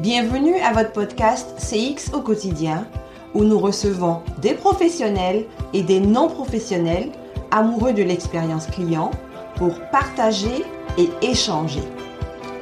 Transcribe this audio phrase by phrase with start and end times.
[0.00, 2.86] Bienvenue à votre podcast CX au quotidien
[3.34, 7.10] où nous recevons des professionnels et des non-professionnels
[7.50, 9.10] amoureux de l'expérience client
[9.56, 10.64] pour partager
[10.98, 11.82] et échanger.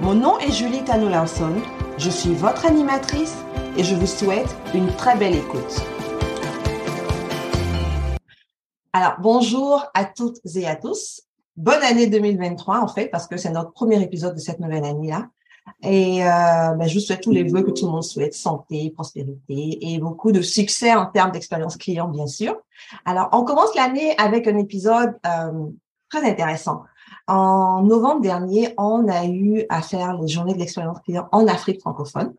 [0.01, 1.11] Mon nom est Julie Tano
[1.99, 3.37] je suis votre animatrice
[3.77, 5.83] et je vous souhaite une très belle écoute.
[8.95, 11.21] Alors, bonjour à toutes et à tous.
[11.59, 15.29] Bonne année 2023 en fait, parce que c'est notre premier épisode de cette nouvelle année-là.
[15.83, 18.91] Et euh, ben, je vous souhaite tous les vœux que tout le monde souhaite, santé,
[18.91, 22.57] prospérité et beaucoup de succès en termes d'expérience client, bien sûr.
[23.05, 25.67] Alors, on commence l'année avec un épisode euh,
[26.11, 26.83] très intéressant.
[27.29, 31.81] En novembre dernier, on a eu à faire les journées de l'expérience client en Afrique
[31.81, 32.35] francophone.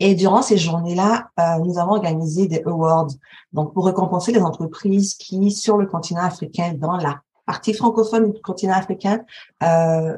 [0.00, 3.08] Et durant ces journées-là, euh, nous avons organisé des awards,
[3.52, 8.40] donc pour récompenser les entreprises qui, sur le continent africain, dans la partie francophone du
[8.40, 9.20] continent africain,
[9.62, 10.16] euh,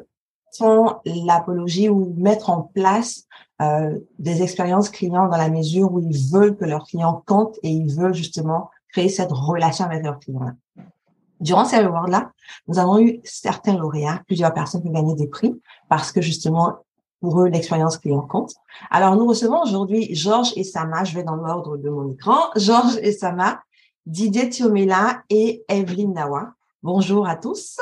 [0.57, 3.25] font l'apologie ou mettre en place
[3.61, 7.71] euh, des expériences clients dans la mesure où ils veulent que leurs clients comptent et
[7.71, 10.53] ils veulent justement créer cette relation avec leurs clients.
[11.41, 12.33] Durant ces awards-là,
[12.69, 16.79] nous avons eu certains lauréats, plusieurs personnes qui ont gagné des prix parce que justement,
[17.21, 18.53] pour eux, l'expérience client compte.
[18.91, 21.05] Alors, nous recevons aujourd'hui Georges et Sama.
[21.05, 22.39] Je vais dans l'ordre de mon écran.
[22.57, 23.63] Georges et Sama,
[24.07, 26.55] Didier Thiomela et Evelyne Nawa.
[26.83, 27.79] Bonjour à tous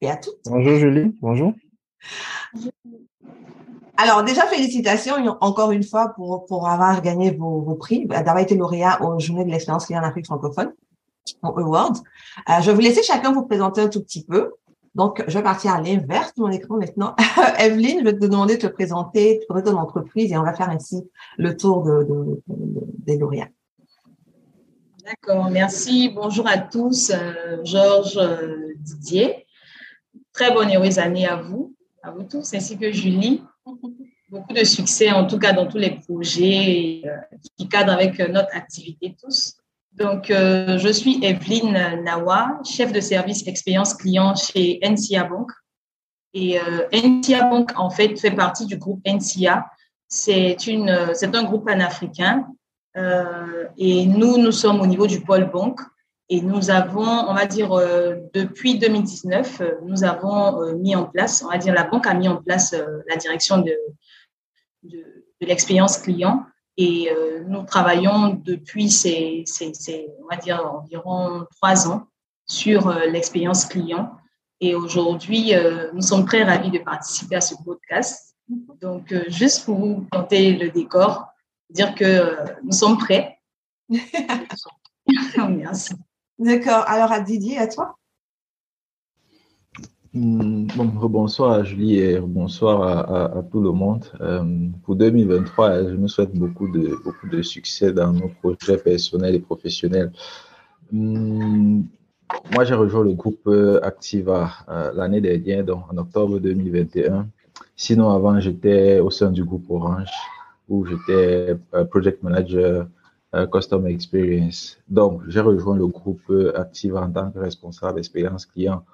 [0.00, 0.40] et à toutes.
[0.46, 1.14] Bonjour Julie.
[1.20, 1.52] Bonjour.
[4.00, 9.02] Alors déjà, félicitations encore une fois pour, pour avoir gagné vos, prix, d'avoir été lauréat
[9.02, 10.72] aux Journées de l'expérience client en Afrique francophone,
[11.42, 11.94] au Awards.
[12.48, 14.52] Euh, je vais vous laisser chacun vous présenter un tout petit peu.
[14.94, 17.16] Donc, je vais partir à l'inverse de mon écran maintenant.
[17.58, 20.54] Evelyne, je vais te demander de te présenter, de présenter ton entreprise et on va
[20.54, 21.02] faire ainsi
[21.36, 23.48] le tour de, de, des lauréats.
[25.04, 26.12] D'accord, merci.
[26.14, 27.10] Bonjour à tous.
[27.10, 29.46] Euh, Georges euh, Didier.
[30.32, 33.42] Très bonne heureuse année à vous à vous tous, ainsi que Julie.
[34.30, 38.28] Beaucoup de succès, en tout cas dans tous les projets euh, qui cadrent avec euh,
[38.28, 39.56] notre activité tous.
[39.92, 45.50] Donc, euh, je suis Evelyne Nawa, chef de service expérience client chez NCA Bank.
[46.34, 46.60] Et
[46.92, 49.66] NCA Bank, en fait, fait partie du groupe NCA.
[50.06, 52.46] C'est un groupe panafricain.
[52.94, 55.80] et nous, nous sommes au niveau du pôle banque.
[56.30, 61.04] Et nous avons, on va dire, euh, depuis 2019, euh, nous avons euh, mis en
[61.04, 62.74] place, on va dire, la banque a mis en place
[63.08, 63.74] la direction de,
[64.82, 64.98] de,
[65.40, 66.44] de l'expérience client.
[66.80, 67.10] Et
[67.48, 72.06] nous travaillons depuis ces, ces, ces, on va dire, environ trois ans
[72.46, 74.12] sur l'expérience client.
[74.60, 75.54] Et aujourd'hui,
[75.92, 78.36] nous sommes très ravis de participer à ce podcast.
[78.80, 81.26] Donc, juste pour vous planter le décor,
[81.68, 83.40] dire que nous sommes prêts.
[85.48, 85.94] Merci.
[86.38, 86.84] D'accord.
[86.86, 87.96] Alors, à Didier, à toi?
[90.14, 92.82] Hmm, bon, bonsoir Julie et bonsoir
[93.12, 94.04] à, tout le monde.
[94.20, 99.34] Euh, pour 2023, je me souhaite beaucoup de, beaucoup de succès dans nos projets personnels
[99.34, 100.12] et professionnels.
[100.90, 101.82] Hmm,
[102.52, 103.48] moi, j'ai rejoint le groupe
[103.82, 107.28] Activa euh, l'année dernière, donc en octobre 2021.
[107.76, 110.10] Sinon, avant, j'étais au sein du groupe Orange
[110.68, 112.84] où j'étais euh, project manager euh,
[113.52, 114.78] Customer Experience.
[114.88, 118.84] Donc, j'ai rejoint le groupe euh, Active en tant que responsable d'expérience client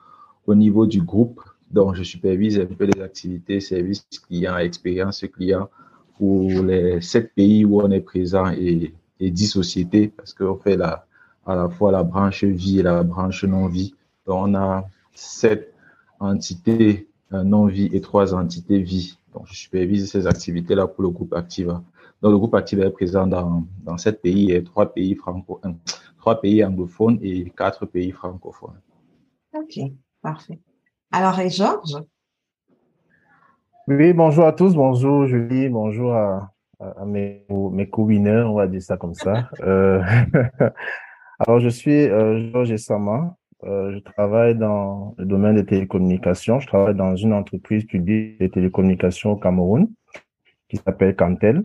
[0.47, 1.41] au niveau du groupe.
[1.71, 5.69] Donc, je supervise un peu les activités service client, expérience client
[6.19, 10.77] pour les sept pays où on est présent et, et dix sociétés parce qu'on fait
[10.77, 11.06] la,
[11.47, 13.95] à la fois la branche vie et la branche non-vie.
[14.27, 14.84] Donc, on a
[15.15, 15.72] sept
[16.19, 19.16] entités euh, non-vie et trois entités vie.
[19.33, 21.83] Donc, je supervise ces activités-là pour le groupe Activa.
[22.25, 25.61] Donc, le groupe Active est présent dans, dans sept pays et trois pays franco,
[26.17, 28.81] trois pays anglophones et quatre pays francophones.
[29.55, 29.79] OK,
[30.23, 30.59] parfait.
[31.13, 32.03] Alors, et Georges?
[33.89, 34.75] Oui, bonjour à tous.
[34.75, 35.69] Bonjour Julie.
[35.69, 39.51] Bonjour à, à mes, mes co-winners, on va dire ça comme ça.
[39.61, 40.01] euh,
[41.41, 43.37] alors, je suis euh, Georges Essama.
[43.65, 46.59] Euh, je travaille dans le domaine des télécommunications.
[46.59, 49.89] Je travaille dans une entreprise publique de télécommunications au Cameroun
[50.71, 51.63] qui s'appelle Cantel.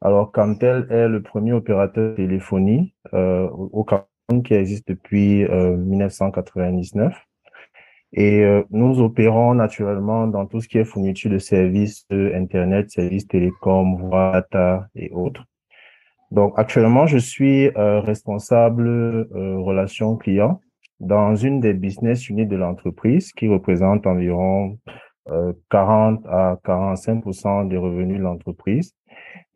[0.00, 5.76] Alors, Cantel est le premier opérateur de téléphonie euh, au Cameroun qui existe depuis euh,
[5.76, 7.14] 1999.
[8.12, 13.26] Et euh, nous opérons naturellement dans tout ce qui est fourniture de services Internet, services
[13.26, 15.44] télécom, voix, data et autres.
[16.30, 20.60] Donc, actuellement, je suis euh, responsable euh, relations clients
[21.00, 24.78] dans une des business units de l'entreprise qui représente environ
[25.70, 28.94] 40 à 45 des revenus de l'entreprise.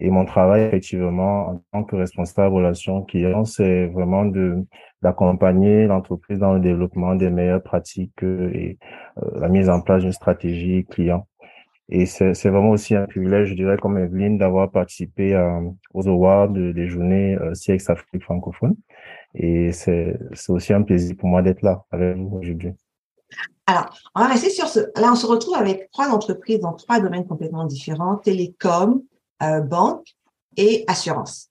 [0.00, 4.64] Et mon travail, effectivement, en tant que responsable relations clients, c'est vraiment de
[5.02, 8.78] d'accompagner l'entreprise dans le développement des meilleures pratiques et
[9.18, 11.26] euh, la mise en place d'une stratégie client.
[11.88, 15.36] Et c'est vraiment aussi un privilège, je dirais, comme Evelyne, d'avoir participé
[15.92, 18.76] aux awards des journées euh, CX Afrique francophone.
[19.34, 20.16] Et c'est
[20.48, 22.72] aussi un plaisir pour moi d'être là avec vous aujourd'hui.
[23.72, 24.80] Alors, on va rester sur ce.
[25.00, 29.02] Là, on se retrouve avec trois entreprises dans trois domaines complètement différents télécom,
[29.42, 30.14] euh, banque
[30.58, 31.48] et assurance.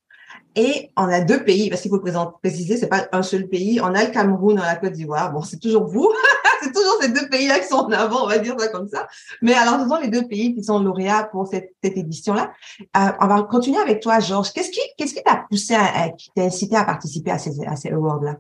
[0.56, 2.00] Et on a deux pays, parce qu'il faut
[2.44, 3.82] préciser, c'est pas un seul pays.
[3.82, 5.34] On a le Cameroun, on a la Côte d'Ivoire.
[5.34, 6.12] Bon, c'est toujours vous.
[6.62, 9.08] c'est toujours ces deux pays-là qui sont en avant, on va dire ça comme ça.
[9.42, 12.52] Mais alors, ce sont les deux pays qui sont lauréats pour cette, cette édition-là.
[12.98, 14.52] Euh, on va continuer avec toi, Georges.
[14.54, 17.76] Qu'est-ce qui, qu'est-ce qui t'a poussé, à, qui t'a incité à participer à ces, à
[17.76, 18.36] ces awards-là?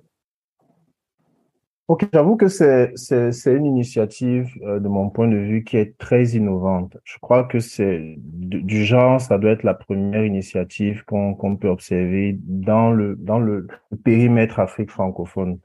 [1.91, 5.75] Ok, j'avoue que c'est, c'est, c'est une initiative, euh, de mon point de vue, qui
[5.75, 6.95] est très innovante.
[7.03, 11.67] Je crois que c'est du genre, ça doit être la première initiative qu'on, qu'on peut
[11.67, 13.67] observer dans le, dans le
[14.05, 15.59] périmètre Afrique francophone.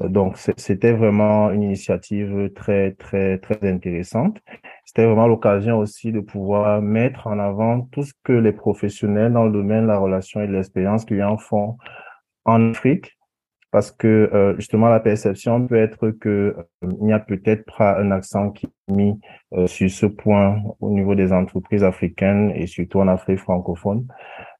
[0.00, 4.38] Euh, donc, c'était vraiment une initiative très, très, très intéressante.
[4.84, 9.46] C'était vraiment l'occasion aussi de pouvoir mettre en avant tout ce que les professionnels dans
[9.46, 11.76] le domaine de la relation et de l'expérience client font
[12.44, 13.15] en Afrique
[13.70, 17.98] parce que euh, justement la perception peut être que euh, il y a peut-être pas
[17.98, 19.20] un accent qui est mis
[19.54, 24.06] euh, sur ce point au niveau des entreprises africaines et surtout en Afrique francophone.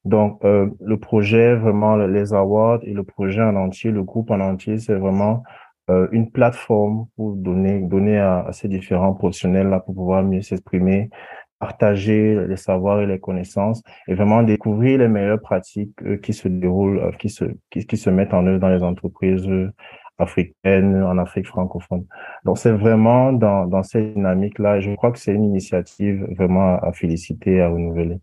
[0.04, 4.78] Donc le projet vraiment les awards et le projet en entier, le groupe en entier,
[4.78, 5.42] c'est vraiment
[5.88, 11.10] une plateforme pour donner donner à, à ces différents professionnels là pour pouvoir mieux s'exprimer
[11.58, 16.48] partager les savoirs et les connaissances et vraiment découvrir les meilleures pratiques euh, qui se
[16.48, 19.72] déroulent, euh, qui se, qui, qui, se mettent en œuvre dans les entreprises euh,
[20.18, 22.06] africaines, en Afrique francophone.
[22.44, 24.80] Donc, c'est vraiment dans, dans cette dynamique-là.
[24.80, 28.18] Je crois que c'est une initiative vraiment à, féliciter, à renouveler.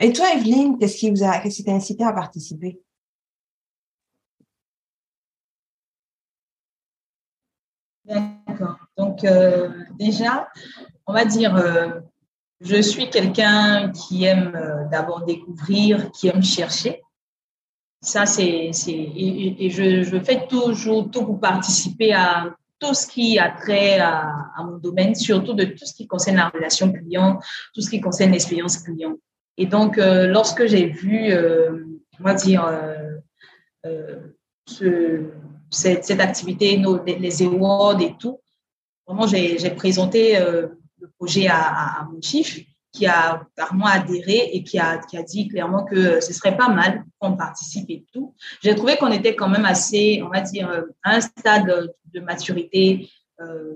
[0.00, 2.80] Et toi, Evelyne, qu'est-ce qui vous a, qu'est-ce qui t'a incité à participer?
[8.04, 8.78] D'accord.
[8.96, 10.48] Donc, euh, déjà,
[11.06, 12.00] on va dire, euh,
[12.62, 17.02] je suis quelqu'un qui aime euh, d'abord découvrir, qui aime chercher.
[18.00, 24.00] Ça, c'est, et, je, fais toujours tout pour participer à tout ce qui a trait
[24.00, 27.38] à, mon domaine, surtout de tout ce qui concerne la relation client,
[27.72, 29.14] tout ce qui concerne l'expérience client.
[29.56, 31.84] Et donc, euh, lorsque j'ai vu, euh,
[32.18, 32.64] on va dire,
[33.86, 34.16] euh,
[34.66, 35.22] ce,
[35.70, 38.40] cette, activité, nos, les awards et tout,
[39.06, 40.36] vraiment, j'ai présenté
[41.02, 42.60] le projet à, mon chiffre
[42.92, 46.68] qui a carrément adhéré et qui a, qui a dit clairement que ce serait pas
[46.68, 48.34] mal qu'on participe et tout.
[48.62, 50.68] J'ai trouvé qu'on était quand même assez, on va dire,
[51.02, 53.08] à un stade de maturité
[53.40, 53.74] euh,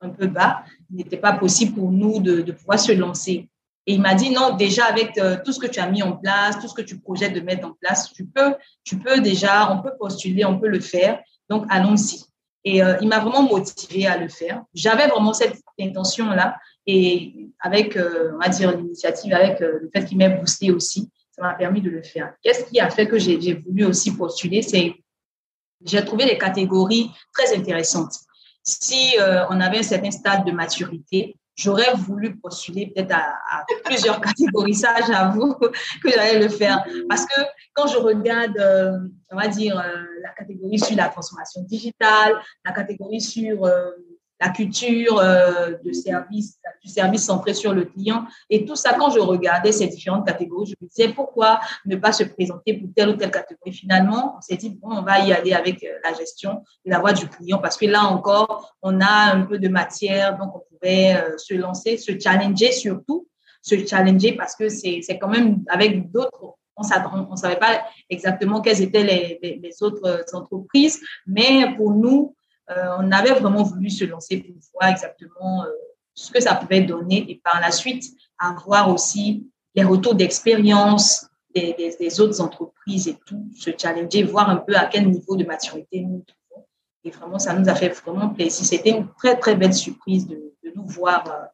[0.00, 0.64] un peu bas.
[0.90, 3.48] Il n'était pas possible pour nous de, de, pouvoir se lancer.
[3.86, 6.12] Et il m'a dit, non, déjà avec euh, tout ce que tu as mis en
[6.12, 9.72] place, tout ce que tu projettes de mettre en place, tu peux, tu peux déjà,
[9.72, 11.22] on peut postuler, on peut le faire.
[11.48, 12.24] Donc, allons-y.
[12.66, 14.64] Et euh, il m'a vraiment motivé à le faire.
[14.74, 16.58] J'avais vraiment cette intention-là.
[16.84, 21.08] Et avec, euh, on va dire, l'initiative, avec euh, le fait qu'il m'ait boosté aussi,
[21.30, 22.34] ça m'a permis de le faire.
[22.42, 24.62] Qu'est-ce qui a fait que j'ai voulu aussi postuler?
[24.62, 24.94] C'est
[25.84, 28.14] j'ai trouvé les catégories très intéressantes.
[28.64, 29.14] Si
[29.50, 34.74] on avait un certain stade de maturité, j'aurais voulu postuler peut-être à, plusieurs catégories.
[34.74, 36.84] Ça, j'avoue que j'allais le faire.
[37.08, 37.40] Parce que
[37.72, 38.98] quand je regarde, euh,
[39.30, 43.90] on va dire, euh, la catégorie sur la transformation digitale, la catégorie sur euh,
[44.40, 48.26] la culture euh, de service, du service centré sur le client.
[48.50, 52.12] Et tout ça, quand je regardais ces différentes catégories, je me disais pourquoi ne pas
[52.12, 53.72] se présenter pour telle ou telle catégorie?
[53.72, 56.98] Finalement, on s'est dit, bon, on va y aller avec euh, la gestion de la
[56.98, 60.62] voix du client parce que là encore, on a un peu de matière, donc on
[60.70, 63.26] pouvait euh, se lancer, se challenger surtout,
[63.62, 68.82] se challenger parce que c'est quand même avec d'autres on ne savait pas exactement quelles
[68.82, 72.34] étaient les, les, autres entreprises, mais pour nous,
[72.68, 75.68] on avait vraiment voulu se lancer pour voir exactement euh,
[76.14, 78.04] ce que ça pouvait donner et par la suite
[78.38, 84.50] avoir aussi les retours d'expérience des, des, des, autres entreprises et tout, se challenger, voir
[84.50, 86.66] un peu à quel niveau de maturité nous trouvons.
[87.04, 88.64] Et vraiment, ça nous a fait vraiment plaisir.
[88.66, 91.46] C'était une très, très belle surprise de, de nous voir euh,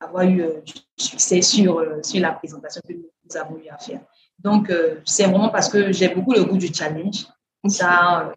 [0.00, 3.68] avoir eu euh, du succès sur, euh, sur la présentation que nous, nous, avons eu
[3.68, 4.00] à faire.
[4.38, 7.26] Donc, euh, c'est vraiment parce que j'ai beaucoup le goût du challenge.
[7.68, 8.32] Ça,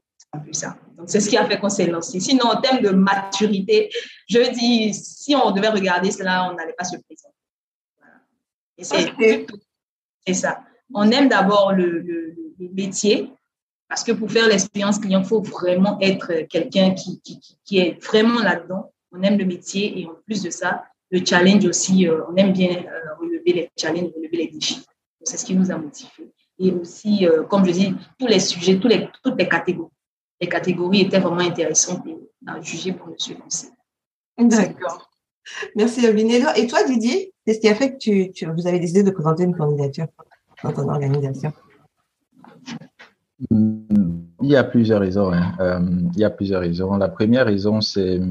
[0.52, 0.78] ça.
[0.98, 2.20] Donc, c'est ce qui a fait qu'on s'est lancé.
[2.20, 3.90] Sinon, en termes de maturité,
[4.28, 7.36] je dis, si on devait regarder cela, on n'allait pas se présenter.
[7.98, 8.16] Voilà.
[8.78, 10.34] Et c'est okay.
[10.34, 10.62] ça.
[10.94, 13.32] On aime d'abord le, le, le, métier,
[13.88, 18.04] parce que pour faire l'expérience client, il faut vraiment être quelqu'un qui, qui, qui, est
[18.04, 18.92] vraiment là-dedans.
[19.12, 22.54] On aime le métier et en plus de ça, le challenge aussi, euh, on aime
[22.54, 24.86] bien euh, relever les challenges, relever les défis.
[25.24, 26.32] C'est ce qui nous a motivés.
[26.60, 29.90] Et aussi, euh, comme je dis, tous les sujets, tous les, toutes les catégories
[30.42, 32.18] les catégories étaient vraiment intéressantes et
[32.48, 33.68] à juger pour se lancer.
[34.38, 35.10] D'accord.
[35.76, 36.32] Merci, Evelyne.
[36.56, 39.56] Et toi, Didier, qu'est-ce qui a fait que tu, vous avez décidé de présenter une
[39.56, 40.08] candidature
[40.64, 41.52] dans ton organisation?
[43.52, 45.34] Il y a plusieurs raisons.
[45.34, 45.54] Hein.
[45.60, 45.82] Euh,
[46.14, 46.96] il y a plusieurs raisons.
[46.98, 48.22] La première raison, c'est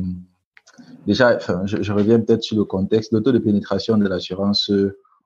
[1.06, 3.12] déjà, enfin, je, reviens peut-être sur le contexte.
[3.12, 4.72] Le taux de pénétration de l'assurance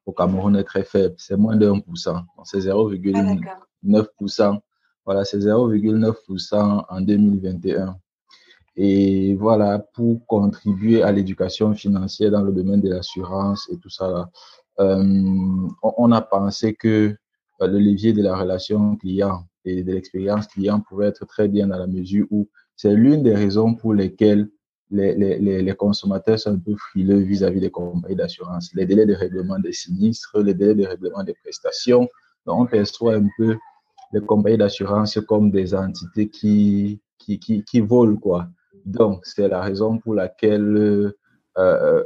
[0.07, 1.15] au Cameroun est très faible.
[1.19, 2.23] C'est moins de 1%.
[2.45, 4.59] C'est 0,9%.
[5.05, 7.97] Voilà, c'est 0,9% en 2021.
[8.77, 14.31] Et voilà, pour contribuer à l'éducation financière dans le domaine de l'assurance et tout ça,
[14.81, 17.15] euh, on, a pensé que
[17.61, 21.67] euh, le levier de la relation client et de l'expérience client pouvait être très bien
[21.67, 24.49] dans la mesure où c'est l'une des raisons pour lesquelles
[24.91, 28.71] les, consommateurs sont un peu frileux vis-à-vis des compagnies d'assurance.
[28.75, 32.09] Les délais de règlement des sinistres, les délais de règlement des prestations.
[32.47, 33.57] Donc, on perçoit un peu
[34.13, 38.49] les compagnies d'assurance comme des entités qui, qui, qui, qui volent, quoi.
[38.85, 41.19] Donc, c'est la raison pour laquelle, euh,
[41.59, 42.05] euh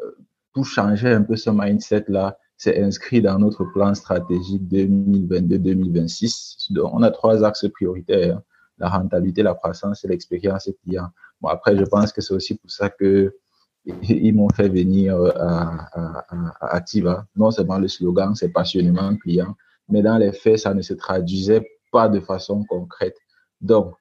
[0.52, 6.72] pour changer un peu ce mindset-là, c'est inscrit dans notre plan stratégique 2022-2026.
[6.72, 8.40] Donc, on a trois axes prioritaires,
[8.78, 11.08] la rentabilité, la croissance et l'expérience client.
[11.42, 13.36] Bon, après, je pense que c'est aussi pour ça que
[14.02, 16.24] ils m'ont fait venir euh, à, à,
[16.60, 17.26] à, Activa.
[17.36, 19.54] Non seulement le slogan, c'est passionnément client,
[19.88, 23.16] mais dans les faits, ça ne se traduisait pas de façon concrète.
[23.60, 23.94] Donc,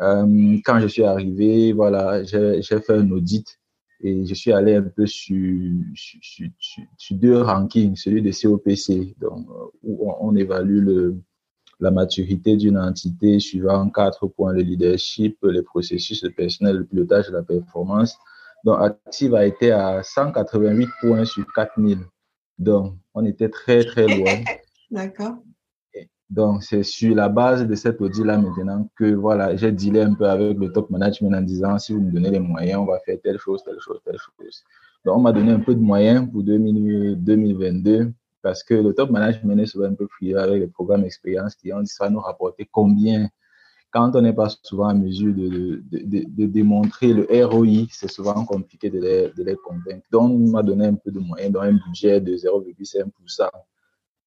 [0.00, 3.46] euh, quand je suis arrivé, voilà, j'ai fait un audit
[4.02, 6.48] et je suis allé un peu sur, sur,
[6.98, 11.12] sur, deux rankings, celui de COPC, donc, euh, où on, évalue
[11.78, 17.30] la maturité d'une entité suivant quatre points, le leadership, les processus, le personnel, le pilotage
[17.30, 18.16] la performance.
[18.64, 21.98] Donc, Active a été à 188 points sur 4000.
[22.58, 24.42] Donc, on était très, très loin.
[24.90, 25.36] D'accord.
[26.32, 30.26] Donc, c'est sur la base de cet audit-là maintenant que voilà, j'ai dealé un peu
[30.26, 33.18] avec le top management en disant si vous me donnez les moyens, on va faire
[33.22, 34.64] telle chose, telle chose, telle chose.
[35.04, 39.58] Donc, on m'a donné un peu de moyens pour 2022 parce que le top management
[39.60, 42.66] est souvent un peu frileux avec les programmes expérience qui ont dit ça nous rapporter
[42.72, 43.28] combien?
[43.90, 48.10] Quand on n'est pas souvent en mesure de, de, de, de démontrer le ROI, c'est
[48.10, 50.06] souvent compliqué de les, de les convaincre.
[50.10, 53.50] Donc, on m'a donné un peu de moyens dans un budget de 0,5%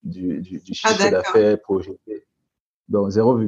[0.05, 2.25] du, du, du chiffre ah, d'affaires projeté.
[2.87, 3.39] Donc 0,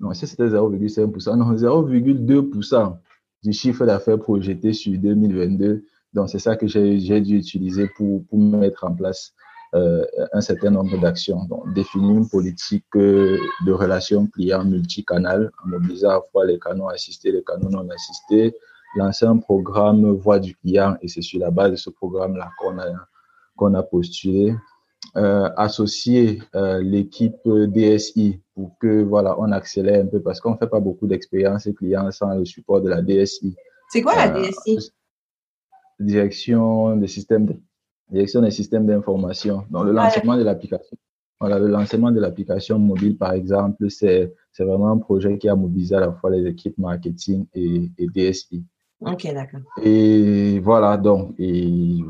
[0.00, 2.96] non, si c'était 0,5%, non, 0,2%
[3.42, 5.84] du chiffre d'affaires projeté sur 2022.
[6.12, 9.32] Donc c'est ça que j'ai dû utiliser pour, pour mettre en place
[9.74, 11.44] euh, un certain nombre d'actions.
[11.44, 16.58] Donc définir une politique euh, de relations clients multicanal en mobilisant à la fois les
[16.58, 18.54] canaux assistés, les canaux non assistés,
[18.96, 22.78] lancer un programme voix du client et c'est sur la base de ce programme-là qu'on
[22.78, 22.86] a,
[23.56, 24.56] qu'on a postulé
[25.16, 30.68] euh, associer euh, l'équipe DSI pour que voilà on accélère un peu parce qu'on fait
[30.68, 33.56] pas beaucoup d'expérience clients sans le support de la DSI.
[33.88, 34.92] C'est quoi la euh, DSI
[35.98, 37.48] Direction des systèmes,
[38.08, 39.64] direction des systèmes d'information.
[39.70, 40.96] Donc le lancement de l'application.
[41.40, 45.56] Voilà, le lancement de l'application mobile, par exemple, c'est c'est vraiment un projet qui a
[45.56, 48.64] mobilisé à la fois les équipes marketing et, et DSI.
[49.00, 49.60] Ok, d'accord.
[49.82, 52.00] Et voilà, donc, et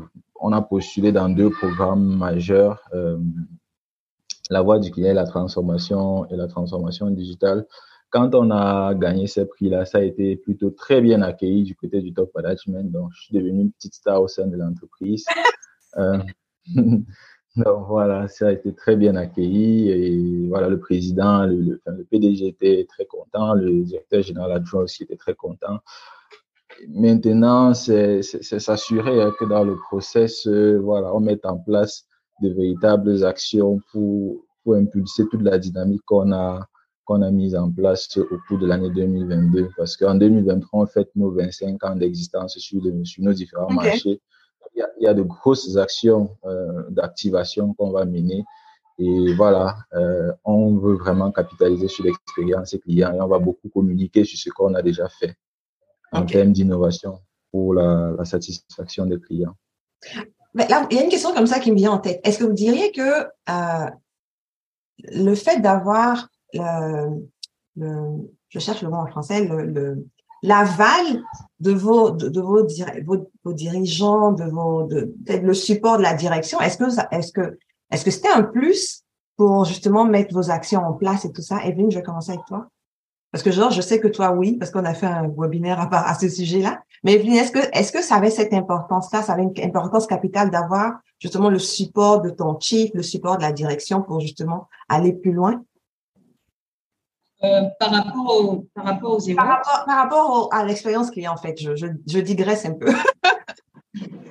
[0.41, 3.17] on a postulé dans deux programmes majeurs, euh,
[4.49, 7.65] la voie du client, la transformation et la transformation digitale.
[8.09, 12.01] Quand on a gagné ces prix-là, ça a été plutôt très bien accueilli du côté
[12.01, 12.91] du top management.
[12.91, 15.25] Donc, je suis devenu une petite star au sein de l'entreprise.
[15.97, 16.19] Euh,
[17.57, 19.89] donc, voilà, ça a été très bien accueilli.
[19.89, 23.55] Et voilà, le président, le, le, le PDG était très content.
[23.55, 25.79] Le directeur général adjoint aussi était très content.
[26.89, 32.05] Maintenant, c'est s'assurer hein, que dans le process, euh, voilà, on mette en place
[32.41, 36.65] de véritables actions pour, pour impulser toute la dynamique qu'on a,
[37.05, 39.69] qu'on a mise en place au cours de l'année 2022.
[39.77, 44.21] Parce qu'en 2023, on fête nos 25 ans d'existence sur, sur, nos différents marchés.
[44.75, 48.43] Il y, a, il y, a, de grosses actions euh, d'activation qu'on va mener.
[48.99, 54.23] Et voilà, euh, on veut vraiment capitaliser sur l'expérience client et on va beaucoup communiquer
[54.23, 55.35] sur ce qu'on a déjà fait
[56.11, 57.19] en termes d'innovation
[57.51, 59.55] pour la, la, satisfaction des clients.
[60.53, 62.19] Mais là, il y a une question comme ça qui me vient en tête.
[62.23, 63.89] Est-ce que vous diriez que euh,
[64.99, 67.25] le fait d'avoir le,
[67.77, 70.05] le, je cherche le mot en français, le,
[70.43, 71.23] l'aval
[71.59, 72.67] de vos de, de vos,
[73.05, 77.59] vos, vos, dirigeants, de vos de, le support de la direction, est-ce que est-ce que
[77.91, 79.03] est-ce que c'était un plus
[79.37, 81.63] pour justement mettre vos actions en place et tout ça?
[81.63, 82.67] Evelyne, je vais commencer avec toi.
[83.31, 86.09] Parce que genre, je sais que toi, oui, parce qu'on a fait un webinaire à,
[86.09, 86.81] à ce sujet-là.
[87.03, 90.99] Mais est-ce que, est-ce que ça avait cette importance-là, ça avait une importance capitale d'avoir
[91.19, 95.31] justement le support de ton chief, le support de la direction pour justement aller plus
[95.31, 95.63] loin?
[97.43, 101.37] Euh, par rapport au, par rapport aux Par rapport, par rapport à l'expérience client, en
[101.37, 102.93] fait, je, je, je digresse un peu.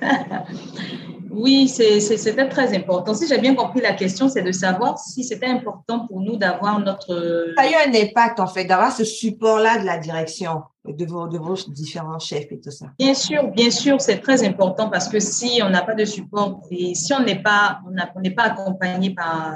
[1.33, 3.13] Oui, c'était très important.
[3.13, 6.79] Si j'ai bien compris la question, c'est de savoir si c'était important pour nous d'avoir
[6.79, 7.53] notre...
[7.57, 11.27] Ça a eu un impact, en fait, d'avoir ce support-là de la direction, de vos,
[11.27, 12.87] de vos différents chefs et tout ça.
[12.99, 16.61] Bien sûr, bien sûr, c'est très important parce que si on n'a pas de support
[16.69, 17.79] et si on n'est pas,
[18.15, 19.55] on n'est pas accompagné par,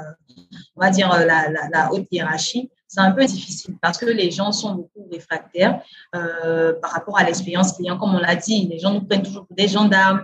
[0.76, 4.52] on va dire, la, la, haute hiérarchie, c'est un peu difficile parce que les gens
[4.52, 5.82] sont beaucoup réfractaires
[6.14, 7.98] euh, par rapport à l'expérience client.
[7.98, 10.22] Comme on l'a dit, les gens nous prennent toujours pour des gendarmes.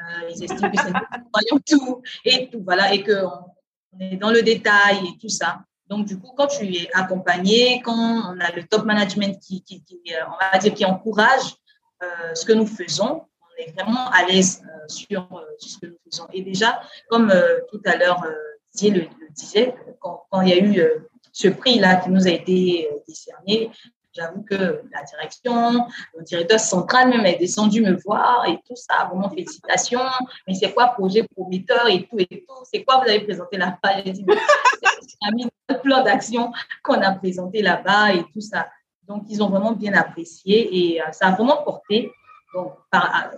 [0.00, 4.30] Euh, ils estiment que c'est nous voyons tout et tout, voilà, et qu'on est dans
[4.30, 5.60] le détail et tout ça.
[5.88, 7.94] Donc, du coup, quand tu es accompagné, quand
[8.32, 11.56] on a le top management qui, qui, euh, on va dire, qui encourage
[12.02, 15.28] euh, ce que nous faisons, on est vraiment à l'aise sur,
[15.58, 16.26] ce que nous faisons.
[16.32, 17.32] Et déjà, comme
[17.70, 18.24] tout à l'heure,
[18.72, 20.80] Didier le, disait, quand, il y a eu
[21.32, 23.70] ce prix-là qui nous a été décerné,
[24.20, 29.06] J'avoue que la direction, le directeur central même est descendu me voir et tout ça.
[29.06, 30.00] Vraiment, félicitations.
[30.46, 32.64] Mais c'est quoi projet prometteur et tout et tout?
[32.70, 34.02] C'est quoi vous avez présenté là-bas?
[34.04, 34.26] J'ai dit,
[34.82, 38.68] c'est mis le plan d'action qu'on a présenté là-bas et tout ça.
[39.08, 42.12] Donc, ils ont vraiment bien apprécié et euh, ça a vraiment porté.
[42.54, 42.74] Donc,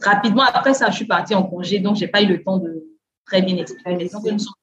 [0.02, 2.58] rapidement, après ça, je suis partie en congé, donc je n'ai pas eu le temps
[2.58, 2.84] de
[3.24, 4.08] très bien expliquer.
[4.08, 4.54] Donc, nous sommes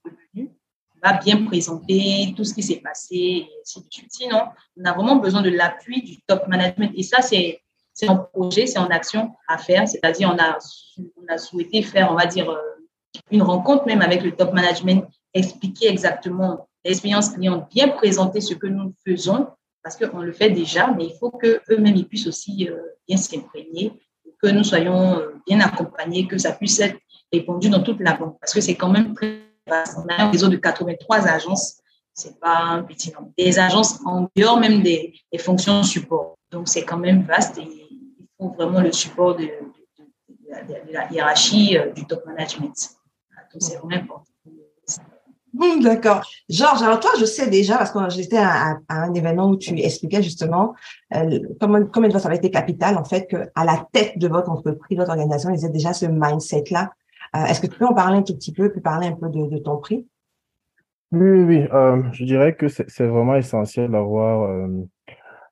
[1.03, 4.11] va bien présenter tout ce qui s'est passé et de suite.
[4.11, 4.41] Sinon,
[4.77, 6.91] on a vraiment besoin de l'appui du top management.
[6.95, 7.61] Et ça, c'est
[8.07, 9.87] un projet, c'est en action à faire.
[9.87, 10.57] C'est-à-dire, on a,
[11.17, 12.57] on a souhaité faire, on va dire, euh,
[13.31, 18.67] une rencontre même avec le top management, expliquer exactement l'expérience client, bien présenter ce que
[18.67, 19.47] nous faisons,
[19.83, 22.77] parce qu'on le fait déjà, mais il faut qu'eux-mêmes ils puissent aussi euh,
[23.07, 23.93] bien s'imprégner,
[24.41, 26.97] que nous soyons euh, bien accompagnés, que ça puisse être
[27.31, 29.48] répondu dans toute la banque, parce que c'est quand même très
[29.97, 31.77] on a un réseau de 83 agences.
[32.13, 33.31] C'est pas un petit nombre.
[33.37, 36.37] Des agences en dehors même des, fonctions support.
[36.51, 39.49] Donc, c'est quand même vaste et il faut vraiment le support de,
[40.91, 42.73] la, hiérarchie euh, du top management.
[43.53, 44.25] Donc, c'est vraiment important.
[45.53, 46.21] Hmm, d'accord.
[46.47, 50.21] Georges, alors toi, je sais déjà, parce que j'étais à, un événement où tu expliquais
[50.21, 50.75] justement
[51.15, 54.27] euh, comment, combien de fois ça avait été capital, en fait, qu'à la tête de
[54.27, 56.91] votre entreprise, votre organisation, ils avaient déjà ce mindset-là
[57.35, 59.29] euh, est-ce que tu peux en parler un tout petit peu, puis parler un peu
[59.29, 60.07] de, ton prix?
[61.11, 64.67] Oui, oui, euh, je dirais que c'est vraiment essentiel d'avoir euh,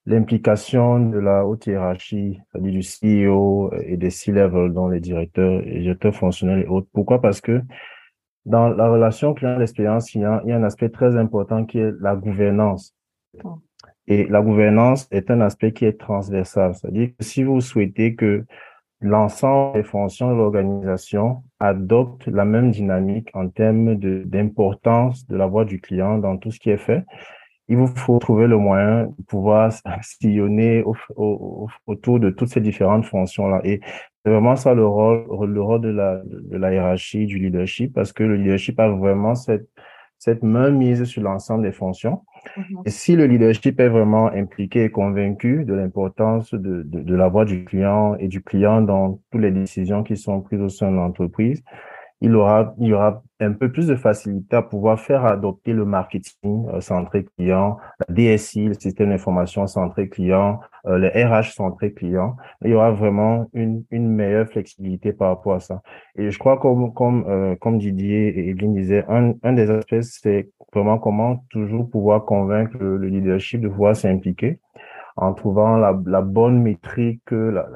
[0.05, 5.79] l'implication de la haute hiérarchie, c'est-à-dire du CEO et des C-level, dont les directeurs et
[5.79, 6.87] directeurs fonctionnels et autres.
[6.93, 7.21] Pourquoi?
[7.21, 7.61] Parce que
[8.45, 12.95] dans la relation client-expérience, il, y a un aspect très important qui est la gouvernance.
[14.07, 16.73] Et la gouvernance est un aspect qui est transversal.
[16.73, 18.45] C'est-à-dire que si vous souhaitez que
[19.01, 25.65] l'ensemble des fonctions de l'organisation adoptent la même dynamique en termes d'importance de, la voix
[25.65, 27.03] du client dans tout ce qui est fait.
[27.67, 30.83] Il vous faut trouver le moyen de pouvoir sillonner
[31.85, 33.61] autour de toutes ces différentes fonctions-là.
[33.63, 33.81] Et
[34.23, 38.13] c'est vraiment ça le rôle, le rôle de la, de la hiérarchie, du leadership, parce
[38.13, 39.67] que le leadership a vraiment cette,
[40.17, 42.21] cette main mise sur l'ensemble des fonctions.
[42.85, 47.45] Si le leadership est vraiment impliqué et convaincu de l'importance de, de, de, la voix
[47.45, 50.95] du client et du client dans toutes les décisions qui sont prises au sein de
[50.95, 51.63] l'entreprise,
[52.21, 55.85] il aura, il y aura un peu plus de facilité à pouvoir faire adopter le
[55.85, 57.77] marketing euh, centré client,
[58.07, 62.35] la DSI, le système d'information centré client, euh, le RH centré client.
[62.63, 65.81] Il y aura vraiment une, une meilleure flexibilité par rapport à ça.
[66.17, 70.01] Et je crois comme comme euh, comme Didier et Evelyne disaient, un, un des aspects
[70.01, 74.59] c'est vraiment comment toujours pouvoir convaincre le, le leadership de pouvoir s'impliquer
[75.17, 77.67] en trouvant la, la bonne métrique, la,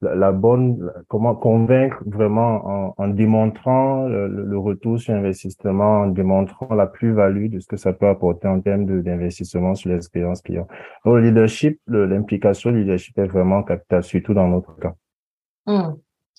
[0.00, 6.06] la, la, bonne, comment convaincre vraiment en, en démontrant le, le, retour sur investissement, en
[6.06, 10.66] démontrant la plus-value de ce que ça peut apporter en termes d'investissement sur l'expérience client.
[11.04, 14.94] Donc, le leadership, l'implication du leadership est vraiment capital, surtout dans notre cas.
[15.66, 15.92] Mmh.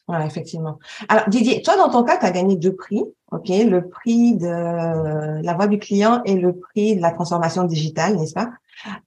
[0.10, 0.80] Ouais, effectivement.
[1.08, 3.48] Alors, Didier, toi, dans ton cas, tu as gagné deux prix, OK?
[3.48, 8.34] Le prix de la voix du client et le prix de la transformation digitale, n'est-ce
[8.34, 8.50] pas?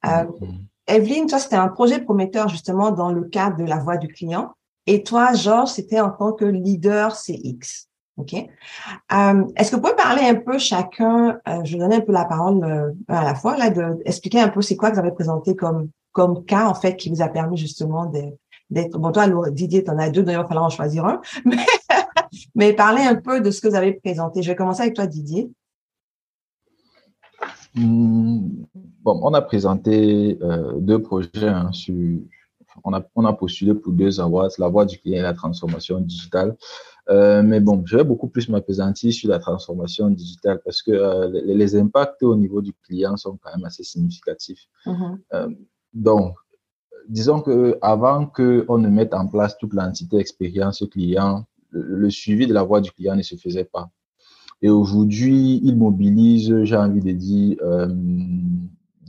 [0.07, 0.47] Euh, mmh.
[0.87, 4.53] Evelyne, toi, c'était un projet prometteur justement dans le cadre de la voix du client.
[4.87, 7.89] Et toi, Georges, c'était en tant que leader CX.
[8.19, 8.35] OK?
[8.35, 12.13] Euh, est-ce que vous pouvez parler un peu chacun, euh, je vais donner un peu
[12.13, 15.01] la parole euh, à la fois, là, de, expliquer un peu c'est quoi que vous
[15.01, 18.11] avez présenté comme, comme cas, en fait, qui vous a permis justement
[18.71, 21.21] d'être, bon, toi, Didier, tu en as deux, d'ailleurs, il va falloir en choisir un,
[21.45, 21.57] mais,
[22.55, 24.43] mais parlez un peu de ce que vous avez présenté.
[24.43, 25.51] Je vais commencer avec toi, Didier.
[27.77, 28.65] Hmm,
[29.03, 31.49] bon, on a présenté euh, deux projets.
[31.49, 31.95] Hein, sur,
[32.85, 36.01] on, a, on a postulé pour deux awards, la voie du client et la transformation
[36.01, 36.57] digitale.
[37.09, 41.29] Euh, mais bon, je vais beaucoup plus m'appesantir sur la transformation digitale parce que euh,
[41.29, 44.67] les, les, impacts au niveau du client sont quand même assez significatifs.
[44.87, 45.57] Mm-hmm.
[45.95, 46.35] Donc,
[47.09, 52.55] disons que avant qu'on ne mette en place toute l'entité expérience client, le suivi de
[52.55, 53.91] la voix du client ne se faisait pas.
[54.63, 57.89] Et aujourd'hui, il mobilise, j'ai envie de dire, euh,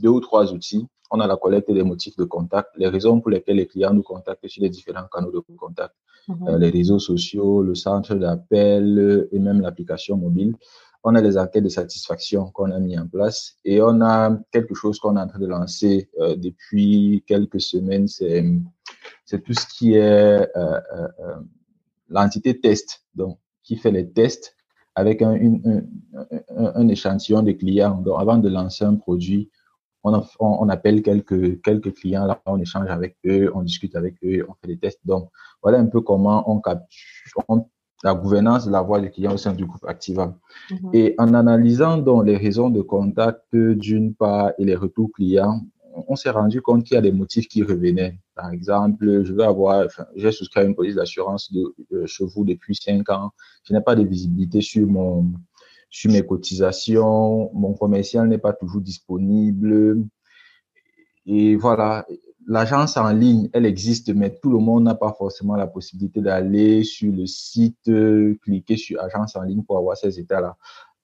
[0.00, 0.86] deux ou trois outils.
[1.10, 4.02] On a la collecte des motifs de contact, les raisons pour lesquelles les clients nous
[4.02, 5.94] contactent sur les différents canaux de contact,
[6.28, 6.48] mhm.
[6.48, 10.54] euh, les réseaux sociaux, le centre d'appel et même l'application mobile.
[11.04, 14.74] On a les enquêtes de satisfaction qu'on a mis en place et on a quelque
[14.74, 18.08] chose qu'on est en train de lancer euh, depuis quelques semaines.
[18.08, 18.44] C'est,
[19.24, 21.36] c'est tout ce qui est euh, euh,
[22.08, 24.56] l'entité test, donc qui fait les tests
[24.98, 25.38] avec un,
[26.56, 27.98] un, échantillon de clients.
[28.04, 29.48] Donc, avant de lancer un produit,
[30.02, 34.44] on, on, appelle quelques, quelques clients, là, on échange avec eux, on discute avec eux,
[34.48, 35.00] on fait des tests.
[35.04, 35.28] Donc,
[35.62, 37.44] voilà un peu comment on capture
[38.02, 40.34] la gouvernance de la voix du client au sein du groupe Activa.
[40.70, 40.90] Mhm.
[40.92, 45.60] Et en analysant donc les raisons de contact d'une part et les retours clients,
[46.06, 48.18] on s'est rendu compte qu'il y a des motifs qui revenaient.
[48.34, 53.08] Par exemple, je veux avoir, j'ai souscrit à une police d'assurance de, chevaux depuis cinq
[53.10, 53.30] ans.
[53.64, 55.32] Je n'ai pas de visibilité sur mon,
[55.90, 57.50] sur mes cotisations.
[57.52, 60.04] Mon commercial n'est pas toujours disponible.
[61.26, 62.06] Et voilà.
[62.50, 66.82] L'agence en ligne, elle existe, mais tout le monde n'a pas forcément la possibilité d'aller
[66.82, 67.90] sur le site,
[68.42, 70.56] cliquer sur agence en ligne pour avoir ces états-là.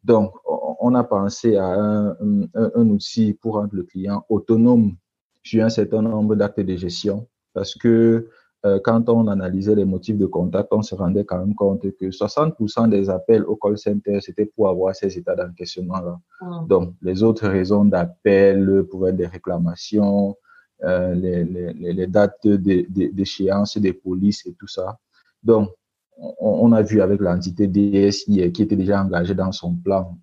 [0.04, 2.16] Donc, on a pensé à un,
[2.54, 4.96] un, outil pour rendre le client autonome
[5.42, 8.28] sur un certain nombre d'actes de gestion parce que
[8.66, 12.06] euh, quand on analysait les motifs de contact, on se rendait quand même compte que
[12.06, 16.18] 60% des appels au call center, c'était pour avoir ces états d'encaissement-là.
[16.40, 16.64] Ah.
[16.66, 20.36] Donc, les autres raisons d'appel pouvaient être des réclamations,
[20.82, 24.98] euh, les, les, les, dates d'échéance des polices et tout ça.
[25.42, 25.70] Donc,
[26.18, 30.16] on, a vu avec l'entité DSI qui était déjà engagée dans son plan,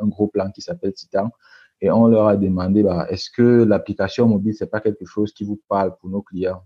[0.00, 1.30] un, gros plan qui s'appelle Titan,
[1.80, 5.44] et on leur a demandé, bah, est-ce que l'application mobile, c'est pas quelque chose qui
[5.44, 6.62] vous parle pour nos clients?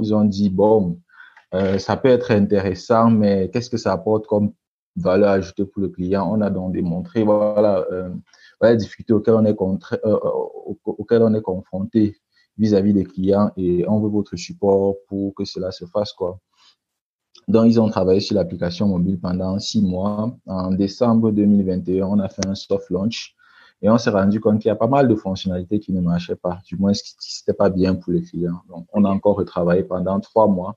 [0.00, 0.98] Ils ont dit, bon,
[1.54, 4.52] euh, ça peut être intéressant, mais qu'est-ce que ça apporte comme
[4.96, 6.28] valeur ajoutée pour le client?
[6.32, 8.10] On a donc démontré, voilà, euh,
[8.60, 9.56] auxquelles on est,
[10.04, 12.16] euh, on est confronté
[12.58, 16.12] vis-à-vis -vis des clients et on veut votre support pour que cela se fasse.
[17.50, 20.32] Donc, ils ont travaillé sur l'application mobile pendant six mois.
[20.46, 23.34] En décembre 2021, on a fait un soft launch
[23.82, 26.36] et on s'est rendu compte qu'il y a pas mal de fonctionnalités qui ne marchaient
[26.36, 27.02] pas, du moins, ce
[27.40, 28.60] n'était pas bien pour les clients.
[28.68, 30.76] Donc, on a encore retravaillé pendant trois mois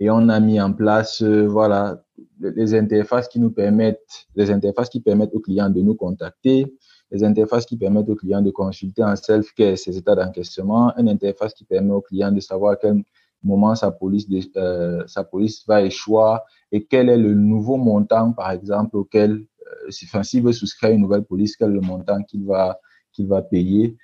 [0.00, 2.02] et on a mis en place, euh, voilà,
[2.40, 6.76] les interfaces qui nous permettent, les interfaces qui permettent aux clients de nous contacter,
[7.10, 11.54] les interfaces qui permettent aux clients de consulter en self-care ses états d'encaissement, une interface
[11.54, 13.02] qui permet aux clients de savoir quel
[13.44, 14.26] moment sa police,
[14.56, 16.36] euh, sa police va échouer
[16.70, 21.00] et quel est le nouveau montant, par exemple, auquel, euh, enfin, s'il veut souscrire une
[21.00, 22.78] nouvelle police, quel est le montant qu'il va,
[23.12, 23.96] qu'il va payer.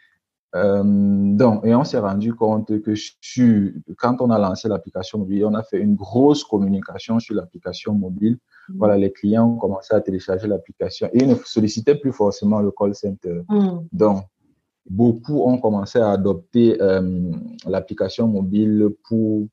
[0.54, 5.44] Euh, donc, et on s'est rendu compte que sur, quand on a lancé l'application mobile,
[5.44, 8.38] on a fait une grosse communication sur l'application mobile.
[8.68, 8.74] Mmh.
[8.78, 12.70] Voilà, les clients ont commencé à télécharger l'application et ils ne sollicitaient plus forcément le
[12.70, 13.42] call center.
[13.48, 13.78] Mmh.
[13.92, 14.24] Donc,
[14.88, 17.30] beaucoup ont commencé à adopter euh,
[17.66, 19.46] l'application mobile pour,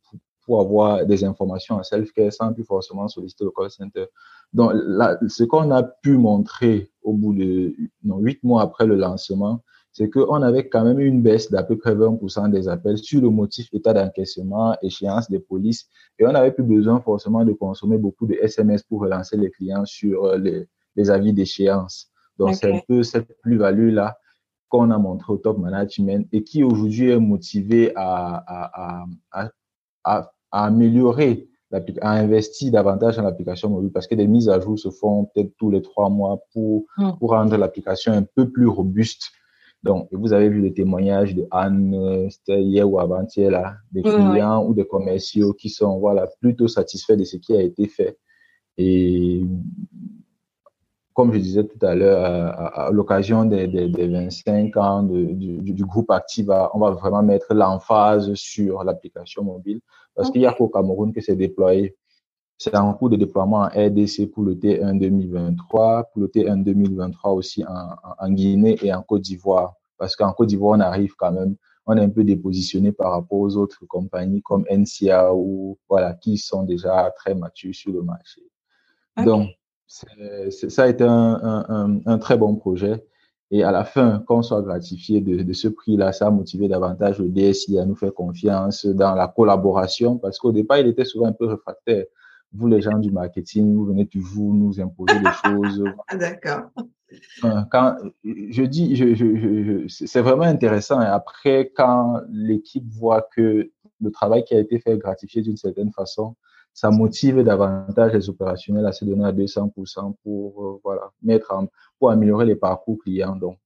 [0.45, 4.05] pour, avoir des informations en self-care sans plus forcément solliciter le call center.
[4.53, 4.73] Donc,
[5.27, 10.41] ce qu'on a pu montrer au bout de huit mois après le lancement, c'est qu'on
[10.41, 13.93] avait quand même une baisse d'à peu près 20% des appels sur le motif état
[13.93, 15.87] d'encaissement, échéance des polices,
[16.19, 19.85] et on n'avait plus besoin forcément de consommer beaucoup de SMS pour relancer les clients
[19.85, 22.09] sur euh, les, les avis d'échéance.
[22.37, 24.17] Donc, c'est un peu cette plus-value-là
[24.69, 29.49] qu'on a montré au top management et qui aujourd'hui est motivé à, à, à,
[30.03, 31.47] à, à améliorer,
[32.01, 35.51] à investir davantage dans l'application mobile parce que des mises à jour se font peut-être
[35.57, 36.85] tous les trois mois pour,
[37.19, 39.31] pour rendre l'application un peu plus robuste.
[39.83, 44.65] Donc, vous avez vu le témoignage de Anne, c'était hier ou avant-hier, là, des clients
[44.65, 48.17] ou des commerciaux qui sont, voilà, plutôt satisfaits de ce qui a été fait.
[48.77, 49.45] Et
[51.15, 55.85] comme je disais tout à l'heure, à, l'occasion des, des, des, 25 ans du, du,
[55.85, 59.79] groupe Activa, on va vraiment mettre l'emphase sur l'application mobile
[60.13, 61.95] parce qu'il n'y a qu'au Cameroun que c'est déployé.
[62.57, 67.31] C'est en cours de déploiement en RDC pour le T1 2023, pour le T1 2023
[67.31, 69.73] aussi en, en Guinée et en Côte d'Ivoire.
[69.97, 73.39] Parce qu'en Côte d'Ivoire, on arrive quand même, on est un peu dépositionné par rapport
[73.39, 78.41] aux autres compagnies comme NCA ou voilà, qui sont déjà très matures sur le marché.
[79.23, 79.49] Donc,
[79.87, 83.05] ça a été un, un, un, très bon projet.
[83.51, 87.19] Et à la fin, qu'on soit gratifié de, de ce prix-là, ça a motivé davantage
[87.19, 91.27] le DSI à nous faire confiance dans la collaboration parce qu'au départ, il était souvent
[91.27, 92.05] un peu réfractaire.
[92.53, 95.83] Vous, les gens du marketing, vous venez toujours nous imposer des choses.
[96.19, 96.69] D'accord.
[97.71, 101.01] Quand je dis, je, je, je, c'est vraiment intéressant.
[101.01, 103.69] Et après, quand l'équipe voit que
[104.01, 106.35] le travail qui a été fait est gratifié d'une certaine façon,
[106.75, 111.67] ça motive davantage les opérationnels à se donner à 200% pour, euh, voilà, mettre en,
[111.97, 113.37] pour améliorer les parcours clients.
[113.37, 113.57] Donc,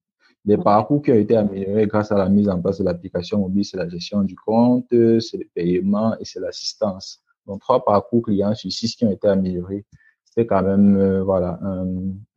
[0.46, 3.66] les parcours qui ont été améliorés grâce à la mise en place de l'application mobile,
[3.66, 7.22] c'est la gestion du compte, c'est le paiement et c'est l'assistance.
[7.48, 9.86] Donc, trois parcours clients sur six qui ont été améliorés.
[10.24, 11.88] C'était quand même, euh, voilà, un,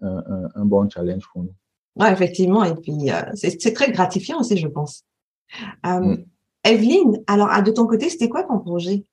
[0.00, 1.54] un, un, bon challenge pour nous.
[1.96, 2.64] Ouais, effectivement.
[2.64, 5.04] Et puis, euh, c'est très gratifiant aussi, je pense.
[5.84, 6.24] Euh, mm.
[6.64, 9.04] Evelyne, alors, de ton côté, c'était quoi ton projet?